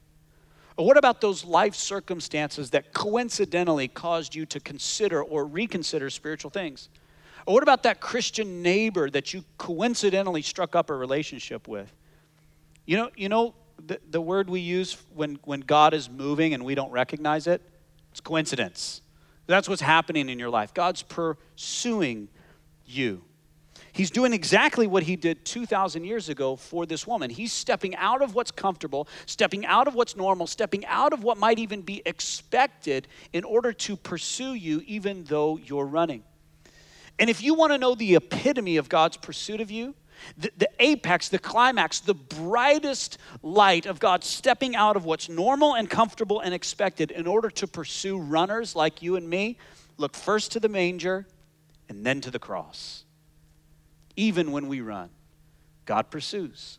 [0.76, 6.50] Or what about those life circumstances that coincidentally caused you to consider or reconsider spiritual
[6.50, 6.88] things?
[7.46, 11.92] Or what about that Christian neighbor that you coincidentally struck up a relationship with?
[12.88, 13.54] You know, you know
[13.86, 17.60] the, the word we use when, when God is moving and we don't recognize it?
[18.12, 19.02] It's coincidence.
[19.46, 20.72] That's what's happening in your life.
[20.72, 22.28] God's pursuing
[22.86, 23.20] you.
[23.92, 27.28] He's doing exactly what he did 2,000 years ago for this woman.
[27.28, 31.36] He's stepping out of what's comfortable, stepping out of what's normal, stepping out of what
[31.36, 36.22] might even be expected in order to pursue you, even though you're running.
[37.18, 39.94] And if you want to know the epitome of God's pursuit of you,
[40.36, 45.74] the, the, apex, the climax, the brightest light of God stepping out of what's normal
[45.74, 49.58] and comfortable and expected in order to pursue runners like you and me,
[49.96, 51.26] look first to the manger
[51.88, 53.04] and then to the cross.
[54.16, 55.10] Even when we run,
[55.84, 56.78] God pursues.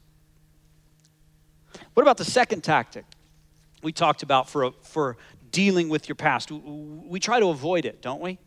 [1.93, 3.05] What about the second tactic
[3.81, 5.17] we talked about for, for
[5.51, 6.51] dealing with your past?
[6.51, 8.39] We try to avoid it, don't we?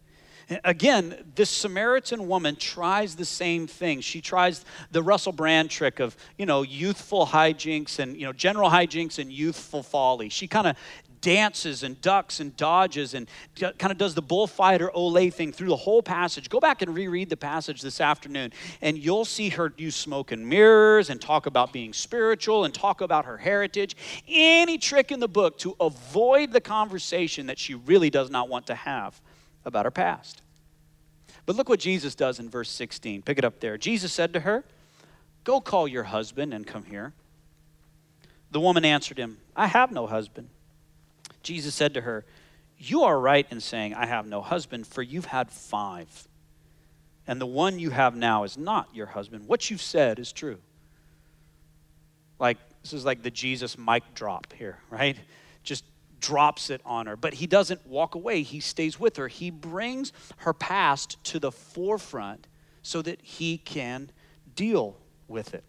[0.65, 4.01] Again, this Samaritan woman tries the same thing.
[4.01, 8.71] She tries the Russell Brand trick of, you know, youthful hijinks and, you know, general
[8.71, 10.29] hijinks and youthful folly.
[10.29, 10.77] She kind of
[11.23, 15.77] dances and ducks and dodges and kind of does the bullfighter Olé thing through the
[15.77, 16.51] whole passage.
[16.51, 18.53] Go back and reread the passage this afternoon,
[18.83, 23.01] and you'll see her use smoke and mirrors and talk about being spiritual and talk
[23.01, 23.97] about her heritage.
[24.29, 28.67] Any trick in the book to avoid the conversation that she really does not want
[28.67, 29.21] to have
[29.65, 30.43] about her past.
[31.47, 33.23] But look what Jesus does in verse 16.
[33.23, 33.77] Pick it up there.
[33.77, 34.65] Jesus said to her,
[35.45, 37.13] Go call your husband and come here.
[38.53, 40.49] The woman answered him, I have no husband.
[41.43, 42.25] Jesus said to her,
[42.79, 46.29] You are right in saying, I have no husband, for you've had five.
[47.27, 49.49] And the one you have now is not your husband.
[49.49, 50.59] What you've said is true.
[52.39, 55.17] Like, this is like the Jesus mic drop here, right?
[55.63, 55.85] Just
[56.23, 57.17] drops it on her.
[57.17, 59.29] But he doesn't walk away, he stays with her.
[59.29, 62.47] He brings her past to the forefront
[62.83, 64.11] so that he can
[64.55, 64.97] deal
[65.29, 65.65] with it.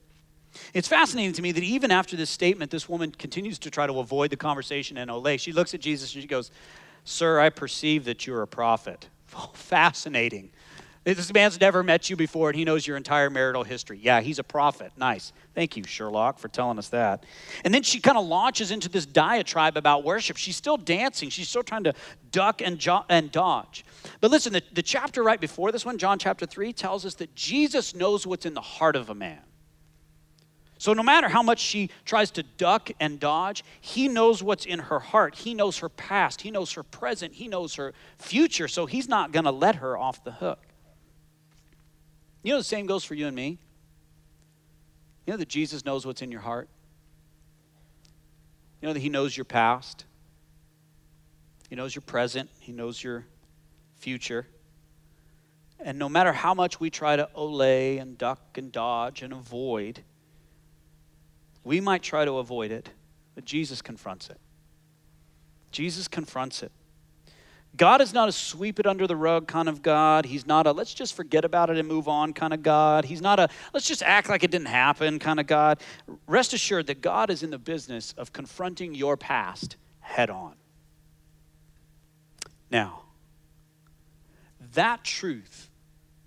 [0.74, 4.00] It's fascinating to me that even after this statement, this woman continues to try to
[4.00, 5.40] avoid the conversation in Olé.
[5.40, 6.52] She looks at Jesus and she goes,
[7.06, 9.10] Sir, I perceive that you're a prophet.
[9.54, 10.52] fascinating.
[11.06, 14.00] This man's never met you before and he knows your entire marital history.
[14.02, 14.94] Yeah, he's a prophet.
[14.96, 15.34] Nice.
[15.54, 17.26] Thank you, Sherlock, for telling us that.
[17.66, 20.38] And then she kind of launches into this diatribe about worship.
[20.38, 21.94] She's still dancing, she's still trying to
[22.32, 23.86] duck and, jo- and dodge.
[24.22, 27.36] But listen, the, the chapter right before this one, John chapter 3, tells us that
[27.36, 29.42] Jesus knows what's in the heart of a man.
[30.78, 34.80] So, no matter how much she tries to duck and dodge, he knows what's in
[34.80, 35.36] her heart.
[35.36, 36.42] He knows her past.
[36.42, 37.36] He knows her present.
[37.36, 38.68] He knows her future.
[38.68, 40.73] So, he's not going to let her off the hook.
[42.44, 43.58] You know, the same goes for you and me.
[45.26, 46.68] You know that Jesus knows what's in your heart.
[48.82, 50.04] You know that He knows your past,
[51.70, 53.26] He knows your present, He knows your
[53.96, 54.46] future.
[55.80, 60.02] And no matter how much we try to olé and duck and dodge and avoid,
[61.64, 62.90] we might try to avoid it,
[63.36, 64.38] but Jesus confronts it.
[65.72, 66.72] Jesus confronts it.
[67.76, 70.26] God is not a sweep it under the rug kind of God.
[70.26, 73.06] He's not a let's just forget about it and move on kind of God.
[73.06, 75.80] He's not a let's just act like it didn't happen kind of God.
[76.28, 80.54] Rest assured that God is in the business of confronting your past head on.
[82.70, 83.02] Now,
[84.74, 85.70] that truth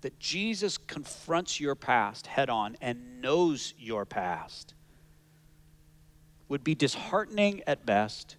[0.01, 4.73] that Jesus confronts your past head on and knows your past
[6.49, 8.35] would be disheartening at best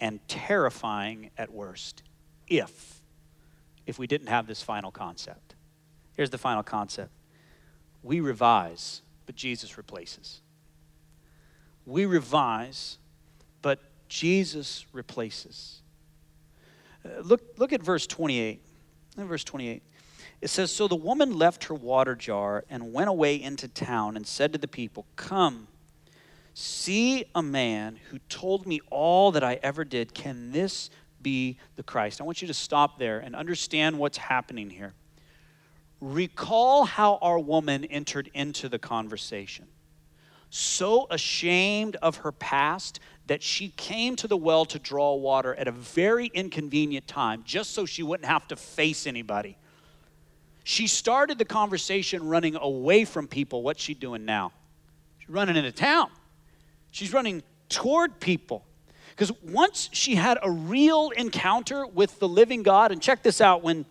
[0.00, 2.02] and terrifying at worst
[2.48, 2.94] if
[3.86, 5.54] if we didn't have this final concept.
[6.16, 7.10] Here's the final concept.
[8.02, 10.40] We revise, but Jesus replaces.
[11.86, 12.98] We revise,
[13.62, 15.82] but Jesus replaces.
[17.04, 18.60] Uh, look, look at verse 28.
[19.16, 19.82] In verse 28,
[20.40, 24.26] it says So the woman left her water jar and went away into town and
[24.26, 25.68] said to the people, Come,
[26.52, 30.14] see a man who told me all that I ever did.
[30.14, 30.90] Can this
[31.24, 32.20] be the Christ.
[32.20, 34.94] I want you to stop there and understand what's happening here.
[36.00, 39.66] Recall how our woman entered into the conversation.
[40.50, 45.66] So ashamed of her past that she came to the well to draw water at
[45.66, 49.56] a very inconvenient time, just so she wouldn't have to face anybody.
[50.62, 53.62] She started the conversation running away from people.
[53.62, 54.52] What's she doing now?
[55.18, 56.10] She's running into town.
[56.90, 58.64] She's running toward people.
[59.14, 63.62] Because once she had a real encounter with the living God, and check this out
[63.62, 63.86] when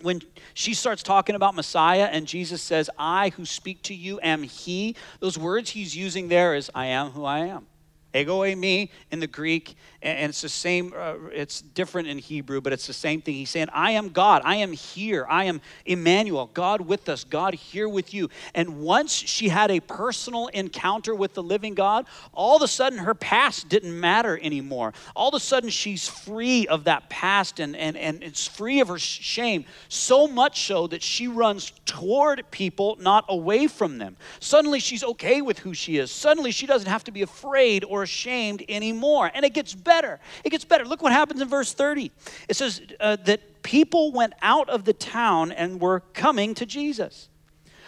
[0.00, 0.22] when
[0.54, 4.94] she starts talking about Messiah and Jesus says, I who speak to you am He,
[5.20, 7.66] those words he's using there is, I am who I am.
[8.14, 12.72] Ego eimi in the Greek, and it's the same, uh, it's different in Hebrew, but
[12.72, 13.34] it's the same thing.
[13.34, 14.42] He's saying, I am God.
[14.44, 15.26] I am here.
[15.28, 18.30] I am Emmanuel, God with us, God here with you.
[18.54, 23.00] And once she had a personal encounter with the living God, all of a sudden
[23.00, 24.94] her past didn't matter anymore.
[25.16, 28.88] All of a sudden she's free of that past and, and, and it's free of
[28.88, 29.64] her shame.
[29.88, 34.16] So much so that she runs toward people, not away from them.
[34.38, 36.12] Suddenly she's okay with who she is.
[36.12, 39.30] Suddenly she doesn't have to be afraid or ashamed anymore.
[39.34, 40.20] And it gets better.
[40.44, 40.84] It gets better.
[40.84, 42.10] Look what happens in verse 30.
[42.48, 47.28] It says uh, that people went out of the town and were coming to Jesus.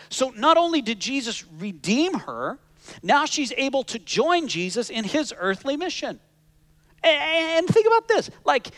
[0.09, 2.59] So not only did Jesus redeem her,
[3.03, 6.21] now she's able to join Jesus in his earthly mission.
[7.03, 8.71] And think about this like,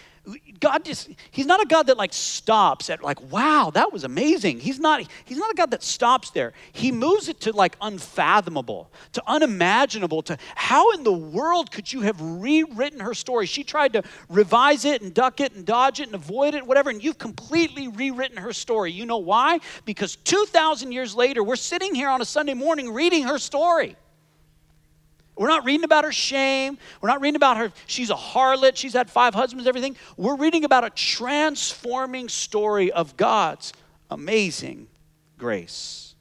[0.61, 4.61] God just, he's not a God that like stops at like, wow, that was amazing.
[4.61, 6.53] He's not, he's not a God that stops there.
[6.71, 12.03] He moves it to like unfathomable, to unimaginable, to how in the world could you
[12.03, 13.47] have rewritten her story?
[13.47, 16.91] She tried to revise it and duck it and dodge it and avoid it, whatever,
[16.91, 18.93] and you've completely rewritten her story.
[18.93, 19.59] You know why?
[19.85, 23.97] Because 2,000 years later, we're sitting here on a Sunday morning reading her story.
[25.43, 26.79] We're not reading about her shame.
[27.01, 29.97] We're not reading about her, she's a harlot, she's had five husbands, everything.
[30.17, 33.73] We're reading about a transforming story of God's
[34.09, 34.87] amazing
[35.39, 36.15] grace.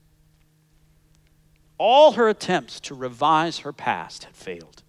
[1.77, 4.81] All her attempts to revise her past had failed.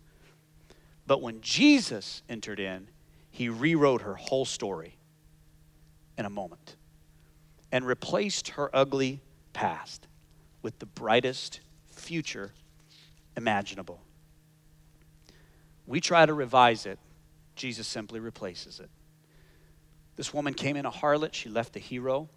[1.06, 2.88] But when Jesus entered in,
[3.30, 4.96] he rewrote her whole story
[6.16, 6.76] in a moment
[7.70, 9.20] and replaced her ugly
[9.52, 10.06] past
[10.62, 11.60] with the brightest
[11.90, 12.54] future
[13.36, 14.00] imaginable.
[15.86, 16.98] We try to revise it,
[17.56, 18.90] Jesus simply replaces it.
[20.16, 22.28] This woman came in a harlot, she left a hero.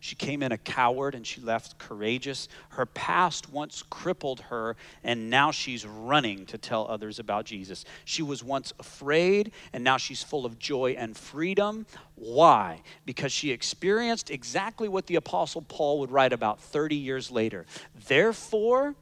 [0.00, 2.48] She came in a coward and she left courageous.
[2.70, 7.84] Her past once crippled her, and now she's running to tell others about Jesus.
[8.04, 11.84] She was once afraid, and now she's full of joy and freedom.
[12.14, 12.82] Why?
[13.06, 17.66] Because she experienced exactly what the Apostle Paul would write about 30 years later.
[18.06, 18.94] Therefore,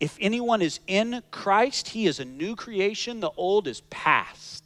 [0.00, 3.20] if anyone is in Christ, he is a new creation.
[3.20, 4.64] The old is past,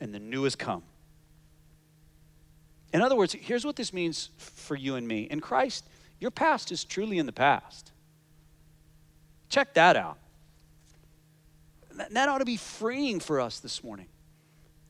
[0.00, 0.82] and the new has come.
[2.94, 5.24] In other words, here's what this means for you and me.
[5.24, 5.84] In Christ,
[6.20, 7.92] your past is truly in the past.
[9.50, 10.18] Check that out.
[12.10, 14.06] That ought to be freeing for us this morning.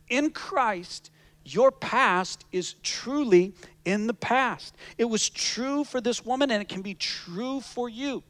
[0.09, 1.11] In Christ,
[1.45, 3.55] your past is truly
[3.85, 4.75] in the past.
[4.97, 8.23] It was true for this woman, and it can be true for you.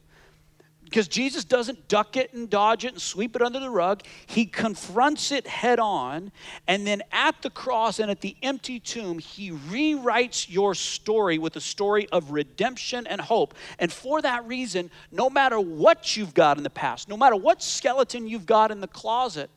[0.85, 4.03] Because Jesus doesn't duck it and dodge it and sweep it under the rug.
[4.27, 6.31] He confronts it head on.
[6.67, 11.55] And then at the cross and at the empty tomb, he rewrites your story with
[11.55, 13.55] a story of redemption and hope.
[13.79, 17.63] And for that reason, no matter what you've got in the past, no matter what
[17.63, 19.49] skeleton you've got in the closet,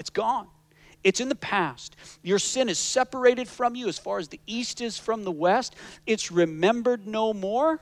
[0.00, 0.48] it's gone.
[1.04, 1.94] It's in the past.
[2.22, 5.76] Your sin is separated from you as far as the east is from the west.
[6.06, 7.80] It's remembered no more.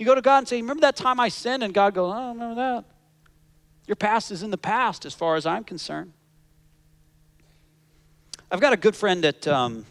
[0.00, 1.62] You go to God and say, Remember that time I sinned?
[1.62, 2.84] And God goes, I don't remember that.
[3.86, 6.14] Your past is in the past as far as I'm concerned.
[8.50, 9.84] I've got a good friend that um,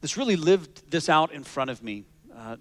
[0.00, 2.04] that's really lived this out in front of me.
[2.34, 2.56] Uh,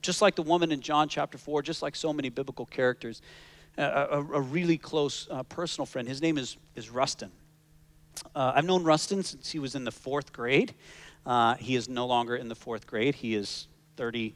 [0.00, 3.20] just like the woman in John chapter 4, just like so many biblical characters,
[3.76, 6.08] uh, a, a, really close uh, personal friend.
[6.08, 7.30] His name is, is Rustin.
[8.34, 10.72] Uh, I've known Rustin since he was in the fourth grade.
[11.26, 13.16] Uh, he is no longer in the fourth grade.
[13.16, 14.34] He is 30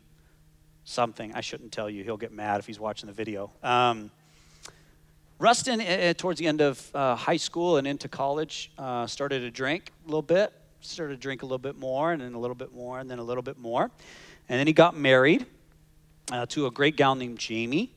[0.84, 1.34] something.
[1.34, 2.04] I shouldn't tell you.
[2.04, 3.50] He'll get mad if he's watching the video.
[3.62, 4.10] Um,
[5.38, 9.50] Rustin, uh, towards the end of uh, high school and into college, uh, started to
[9.50, 12.54] drink a little bit, started to drink a little bit more, and then a little
[12.54, 13.90] bit more, and then a little bit more.
[14.48, 15.46] And then he got married
[16.30, 17.92] uh, to a great gal named Jamie.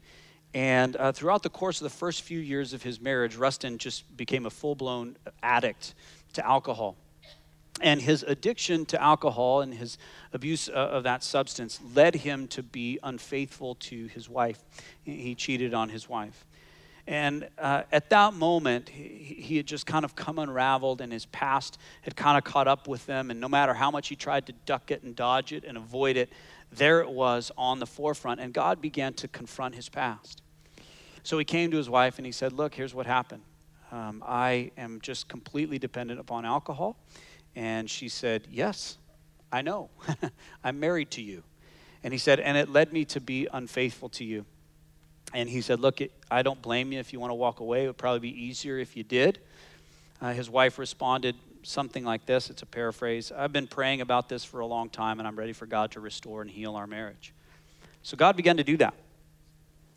[0.56, 4.16] And uh, throughout the course of the first few years of his marriage, Rustin just
[4.16, 5.94] became a full blown addict
[6.34, 6.96] to alcohol.
[7.82, 9.98] And his addiction to alcohol and his
[10.32, 14.64] abuse uh, of that substance led him to be unfaithful to his wife.
[15.04, 16.46] He cheated on his wife.
[17.08, 19.04] And uh, at that moment, he,
[19.40, 22.88] he, had just kind of come unraveled, and his past had kind of caught up
[22.88, 23.30] with them.
[23.30, 26.18] And no matter how much he tried to duck it and dodge it and avoid
[26.18, 26.32] it,
[26.72, 28.40] there it was on the forefront.
[28.40, 30.42] And God began to confront his past.
[31.22, 33.44] So he came to his wife and he said, Look, here's what happened.
[33.92, 36.98] Um, I am just completely dependent upon alcohol.
[37.56, 38.98] And she said, Yes,
[39.52, 39.90] I know.
[40.64, 41.44] I'm married to you.
[42.04, 44.46] And he said, And it led me to be unfaithful to you.
[45.34, 46.00] And he said, Look,
[46.30, 47.86] I don't blame you if you want to walk away.
[47.86, 49.40] It would probably be easier if you did.
[50.22, 54.46] Uh, his wife responded something like this it's a paraphrase I've been praying about this
[54.46, 57.34] for a long time, and I'm ready for God to restore and heal our marriage.
[58.04, 58.94] So God began to do that.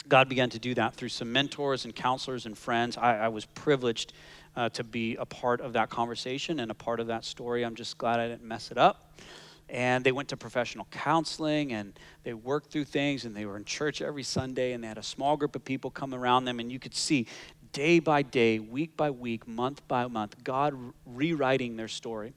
[0.09, 2.97] God began to do that through some mentors and counselors and friends.
[2.97, 4.13] I, I was privileged
[4.57, 7.65] uh, to be a part of that conversation and a part of that story.
[7.65, 9.21] I'm just glad I didn't mess it up.
[9.69, 13.65] And they went to professional counseling and they worked through things and they were in
[13.65, 16.73] church every Sunday and they had a small group of people come around them and
[16.73, 17.27] you could see
[17.73, 22.33] day by day, week by week, month by month, God rewriting their story.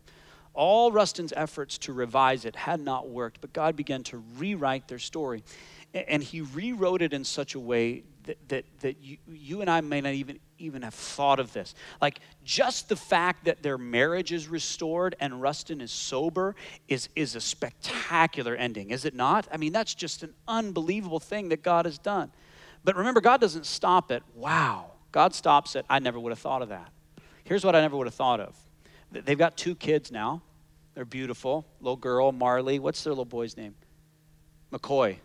[0.53, 4.99] All Rustin's efforts to revise it had not worked, but God began to rewrite their
[4.99, 5.43] story.
[5.93, 9.81] And he rewrote it in such a way that, that, that you, you and I
[9.81, 11.75] may not even, even have thought of this.
[12.01, 16.55] Like, just the fact that their marriage is restored and Rustin is sober
[16.87, 19.47] is, is a spectacular ending, is it not?
[19.51, 22.31] I mean, that's just an unbelievable thing that God has done.
[22.83, 24.91] But remember, God doesn't stop at, wow.
[25.11, 26.89] God stops at, I never would have thought of that.
[27.43, 28.55] Here's what I never would have thought of.
[29.11, 30.41] They've got two kids now.
[30.93, 31.65] They're beautiful.
[31.81, 32.79] Little girl, Marley.
[32.79, 33.75] What's their little boy's name?
[34.71, 35.17] McCoy.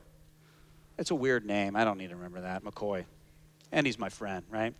[0.99, 1.77] It's a weird name.
[1.77, 2.65] I don't need to remember that.
[2.65, 3.05] McCoy.
[3.73, 4.75] And he's my friend, right?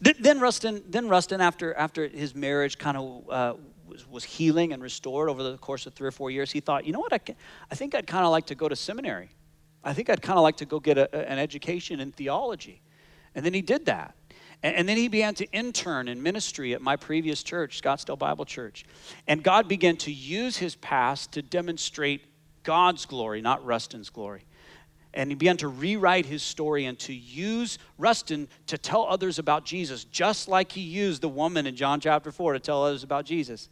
[0.00, 3.54] Then Rustin, then Rustin after, after his marriage kind of uh,
[3.86, 6.84] was, was, healing and restored over the course of three or four years, he thought,
[6.84, 7.36] you know what, I, can,
[7.70, 9.30] I think I'd kind of like to go to seminary.
[9.84, 12.82] I think I'd kind of like to go get a, an education in theology.
[13.36, 14.16] And then he did that.
[14.64, 18.46] And, and then he began to intern in ministry at my previous church, Scottsdale Bible
[18.46, 18.84] Church.
[19.28, 22.22] And God began to use his past to demonstrate
[22.64, 24.44] God's glory, not Rustin's glory
[25.14, 29.64] and he began to rewrite his story and to use Rustin to tell others about
[29.64, 33.24] Jesus, just like he used the woman in John chapter 4 to tell others about
[33.24, 33.68] Jesus.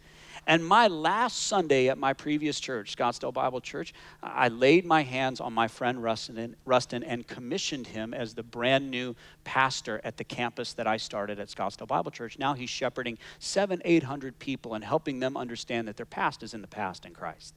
[0.46, 5.40] And my last Sunday at my previous church, Scottsdale Bible Church, I laid my hands
[5.40, 10.24] on my friend Rustin, Rustin and commissioned him as the brand new pastor at the
[10.24, 12.38] campus that I started at Scottsdale Bible Church.
[12.38, 16.54] Now he's shepherding seven, eight hundred people and helping them understand that their past is
[16.54, 17.54] in the past in Christ.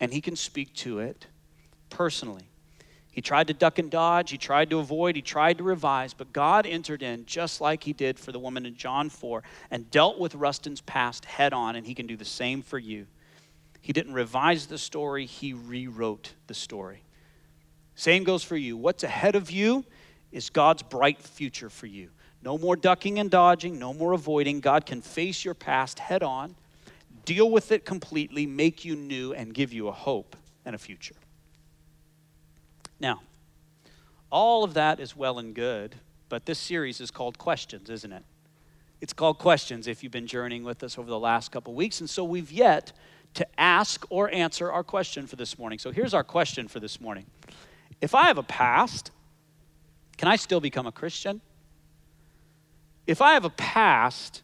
[0.00, 1.26] And he can speak to it
[1.90, 2.44] personally.
[3.12, 6.32] He tried to duck and dodge, he tried to avoid, he tried to revise, but
[6.32, 10.18] God entered in just like he did for the woman in John 4 and dealt
[10.18, 13.06] with Rustin's past head on, and he can do the same for you.
[13.80, 17.02] He didn't revise the story, he rewrote the story.
[17.96, 18.76] Same goes for you.
[18.76, 19.84] What's ahead of you
[20.30, 22.10] is God's bright future for you.
[22.42, 24.60] No more ducking and dodging, no more avoiding.
[24.60, 26.54] God can face your past head on
[27.24, 31.14] deal with it completely, make you new, and give you a hope and a future.
[33.00, 33.22] Now,
[34.30, 35.96] all of that is well and good,
[36.28, 38.22] but this series is called Questions, isn't it?
[39.00, 42.00] It's called Questions if you've been journeying with us over the last couple weeks.
[42.00, 42.92] And so we've yet
[43.34, 45.78] to ask or answer our question for this morning.
[45.78, 47.26] So here's our question for this morning
[48.00, 49.10] If I have a past,
[50.16, 51.40] can I still become a Christian?
[53.06, 54.42] If I have a past,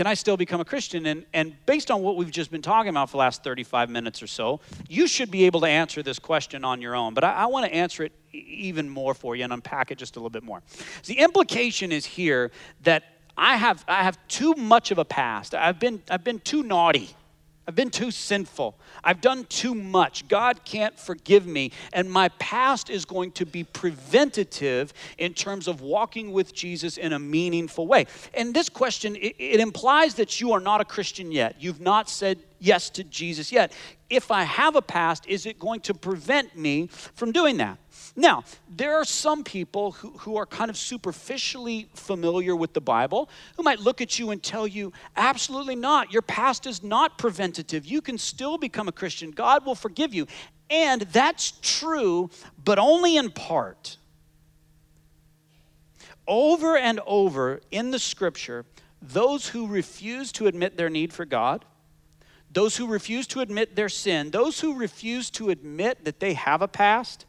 [0.00, 1.04] can I still become a Christian?
[1.04, 4.22] And, and based on what we've just been talking about for the last 35 minutes
[4.22, 7.12] or so, you should be able to answer this question on your own.
[7.12, 10.16] But I, I want to answer it even more for you and unpack it just
[10.16, 10.62] a little bit more.
[11.04, 12.50] The implication is here
[12.84, 13.04] that
[13.36, 15.54] I have, I have too much of a past.
[15.54, 17.10] I've been, I've been too naughty.
[17.70, 18.76] I've been too sinful.
[19.04, 20.26] I've done too much.
[20.26, 21.70] God can't forgive me.
[21.92, 27.12] And my past is going to be preventative in terms of walking with Jesus in
[27.12, 28.06] a meaningful way.
[28.34, 31.54] And this question, it, it implies that you are not a Christian yet.
[31.60, 33.72] You've not said yes to Jesus yet.
[34.10, 37.78] If I have a past, is it going to prevent me from doing that?
[38.16, 43.30] Now, there are some people who, who are kind of superficially familiar with the Bible
[43.56, 46.12] who might look at you and tell you, absolutely not.
[46.12, 47.86] Your past is not preventative.
[47.86, 49.30] You can still become a Christian.
[49.30, 50.26] God will forgive you.
[50.68, 52.30] And that's true,
[52.64, 53.96] but only in part.
[56.26, 58.64] Over and over in the scripture,
[59.02, 61.64] those who refuse to admit their need for God,
[62.52, 66.62] those who refuse to admit their sin, those who refuse to admit that they have
[66.62, 67.24] a past,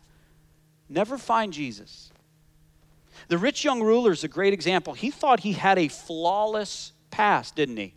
[0.91, 2.11] never find Jesus.
[3.27, 4.93] The rich young ruler is a great example.
[4.93, 7.93] He thought he had a flawless past, didn't he?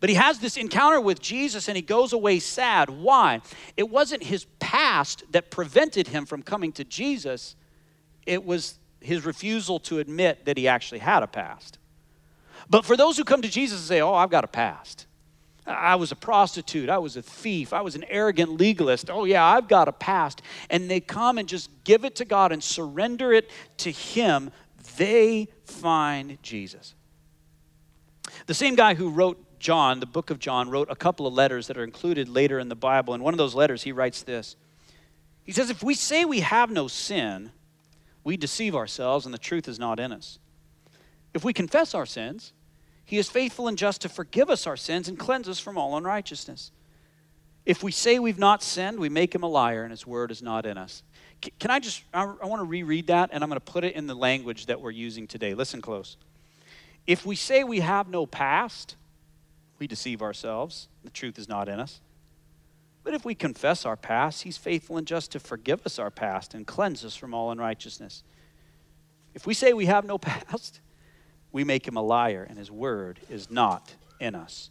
[0.00, 2.90] But he has this encounter with Jesus and he goes away sad.
[2.90, 3.40] Why?
[3.76, 7.56] It wasn't his past that prevented him from coming to Jesus,
[8.26, 11.78] it was his refusal to admit that he actually had a past.
[12.68, 15.05] But for those who come to Jesus and say, Oh, I've got a past,
[15.66, 16.88] I was a prostitute.
[16.88, 17.72] I was a thief.
[17.72, 19.10] I was an arrogant legalist.
[19.10, 20.42] Oh, yeah, I've got a past.
[20.70, 24.50] And they come and just give it to God and surrender it to Him.
[24.96, 26.94] They find Jesus.
[28.46, 31.66] The same guy who wrote John, the book of John, wrote a couple of letters
[31.66, 33.14] that are included later in the Bible.
[33.14, 34.56] In one of those letters, he writes this
[35.44, 37.50] He says, If we say we have no sin,
[38.22, 40.38] we deceive ourselves and the truth is not in us.
[41.34, 42.52] If we confess our sins,
[43.06, 45.96] he is faithful and just to forgive us our sins and cleanse us from all
[45.96, 46.72] unrighteousness.
[47.64, 50.42] If we say we've not sinned, we make him a liar and his word is
[50.42, 51.04] not in us.
[51.60, 54.08] Can I just, I want to reread that and I'm going to put it in
[54.08, 55.54] the language that we're using today.
[55.54, 56.16] Listen close.
[57.06, 58.96] If we say we have no past,
[59.78, 60.88] we deceive ourselves.
[61.04, 62.00] The truth is not in us.
[63.04, 66.54] But if we confess our past, he's faithful and just to forgive us our past
[66.54, 68.24] and cleanse us from all unrighteousness.
[69.32, 70.80] If we say we have no past,
[71.56, 74.68] we make him a liar, and his word is not in us.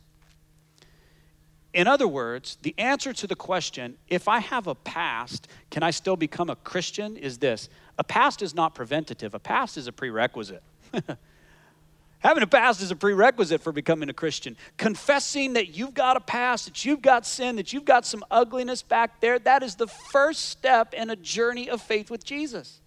[1.74, 5.90] In other words, the answer to the question, if I have a past, can I
[5.90, 9.92] still become a Christian, is this a past is not preventative, a past is a
[9.92, 10.62] prerequisite.
[12.20, 14.56] Having a past is a prerequisite for becoming a Christian.
[14.78, 18.84] Confessing that you've got a past, that you've got sin, that you've got some ugliness
[18.84, 22.80] back there, that is the first step in a journey of faith with Jesus.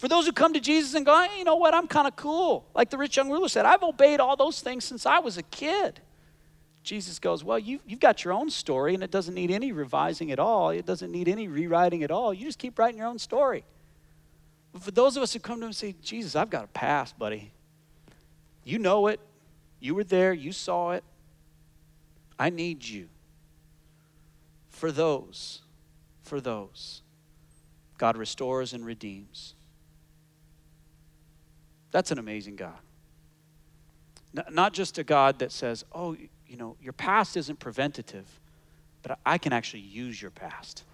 [0.00, 2.16] For those who come to Jesus and go, hey, you know what, I'm kind of
[2.16, 2.64] cool.
[2.74, 5.42] Like the rich young ruler said, I've obeyed all those things since I was a
[5.42, 6.00] kid.
[6.82, 10.32] Jesus goes, Well, you, you've got your own story, and it doesn't need any revising
[10.32, 10.70] at all.
[10.70, 12.32] It doesn't need any rewriting at all.
[12.32, 13.62] You just keep writing your own story.
[14.72, 16.68] But for those of us who come to him and say, Jesus, I've got a
[16.68, 17.52] past, buddy.
[18.64, 19.20] You know it.
[19.80, 20.32] You were there.
[20.32, 21.04] You saw it.
[22.38, 23.10] I need you.
[24.70, 25.60] For those,
[26.22, 27.02] for those,
[27.98, 29.52] God restores and redeems.
[31.90, 32.78] That's an amazing God.
[34.50, 36.16] Not just a God that says, oh,
[36.46, 38.26] you know, your past isn't preventative,
[39.02, 40.84] but I can actually use your past.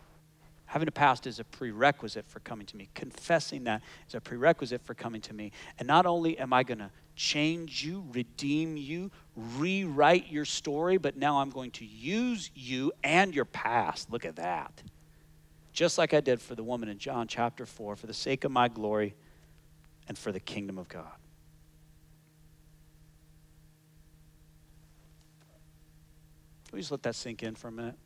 [0.67, 2.89] Having a past is a prerequisite for coming to me.
[2.95, 5.53] Confessing that is a prerequisite for coming to me.
[5.79, 11.17] And not only am I going to change you, redeem you, rewrite your story, but
[11.17, 14.11] now I'm going to use you and your past.
[14.11, 14.83] Look at that.
[15.73, 18.51] Just like I did for the woman in John chapter 4, for the sake of
[18.51, 19.15] my glory
[20.09, 21.05] and for the kingdom of God.
[26.69, 27.97] Can we just let that sink in for a minute?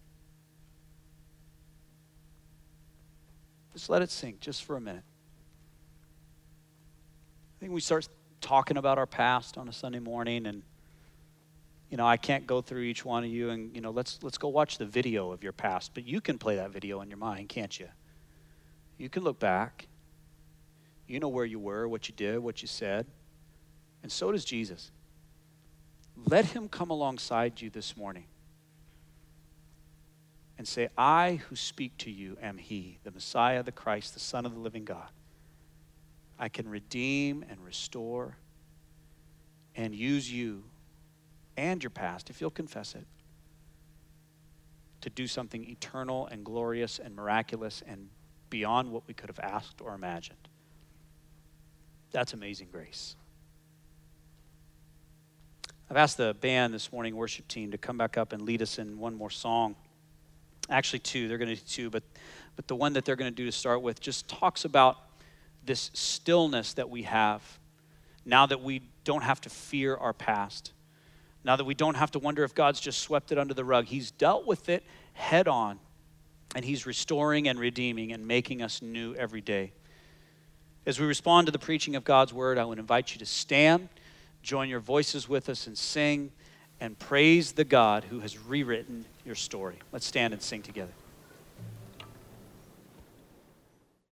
[3.72, 5.05] Just let it sink just for a minute.
[7.57, 8.09] I think we start
[8.40, 10.62] talking about our past on a Sunday morning and
[11.90, 14.38] you know, I can't go through each one of you and you know, let's let's
[14.38, 17.18] go watch the video of your past, but you can play that video in your
[17.18, 17.88] mind, can't you?
[18.96, 19.86] You can look back
[21.11, 23.06] you know where you were, what you did, what you said.
[24.02, 24.90] And so does Jesus.
[26.26, 28.26] Let him come alongside you this morning.
[30.61, 34.44] and say, I who speak to you am He, the Messiah, the Christ, the Son
[34.44, 35.08] of the living God.
[36.38, 38.36] I can redeem and restore
[39.74, 40.64] and use you
[41.56, 43.06] and your past, if you'll confess it,
[45.00, 48.11] to do something eternal and glorious and miraculous and
[48.50, 50.39] beyond what we could have asked or imagined.
[52.12, 53.16] That's amazing grace.
[55.90, 58.78] I've asked the band this morning, worship team, to come back up and lead us
[58.78, 59.74] in one more song.
[60.68, 61.26] Actually, two.
[61.26, 62.04] They're going to do two, but,
[62.54, 64.98] but the one that they're going to do to start with just talks about
[65.64, 67.42] this stillness that we have
[68.24, 70.72] now that we don't have to fear our past.
[71.42, 73.86] Now that we don't have to wonder if God's just swept it under the rug.
[73.86, 74.84] He's dealt with it
[75.14, 75.78] head on,
[76.54, 79.72] and He's restoring and redeeming and making us new every day.
[80.91, 83.88] As we respond to the preaching of God's word, I would invite you to stand,
[84.43, 86.32] join your voices with us, and sing
[86.80, 89.76] and praise the God who has rewritten your story.
[89.93, 90.91] Let's stand and sing together.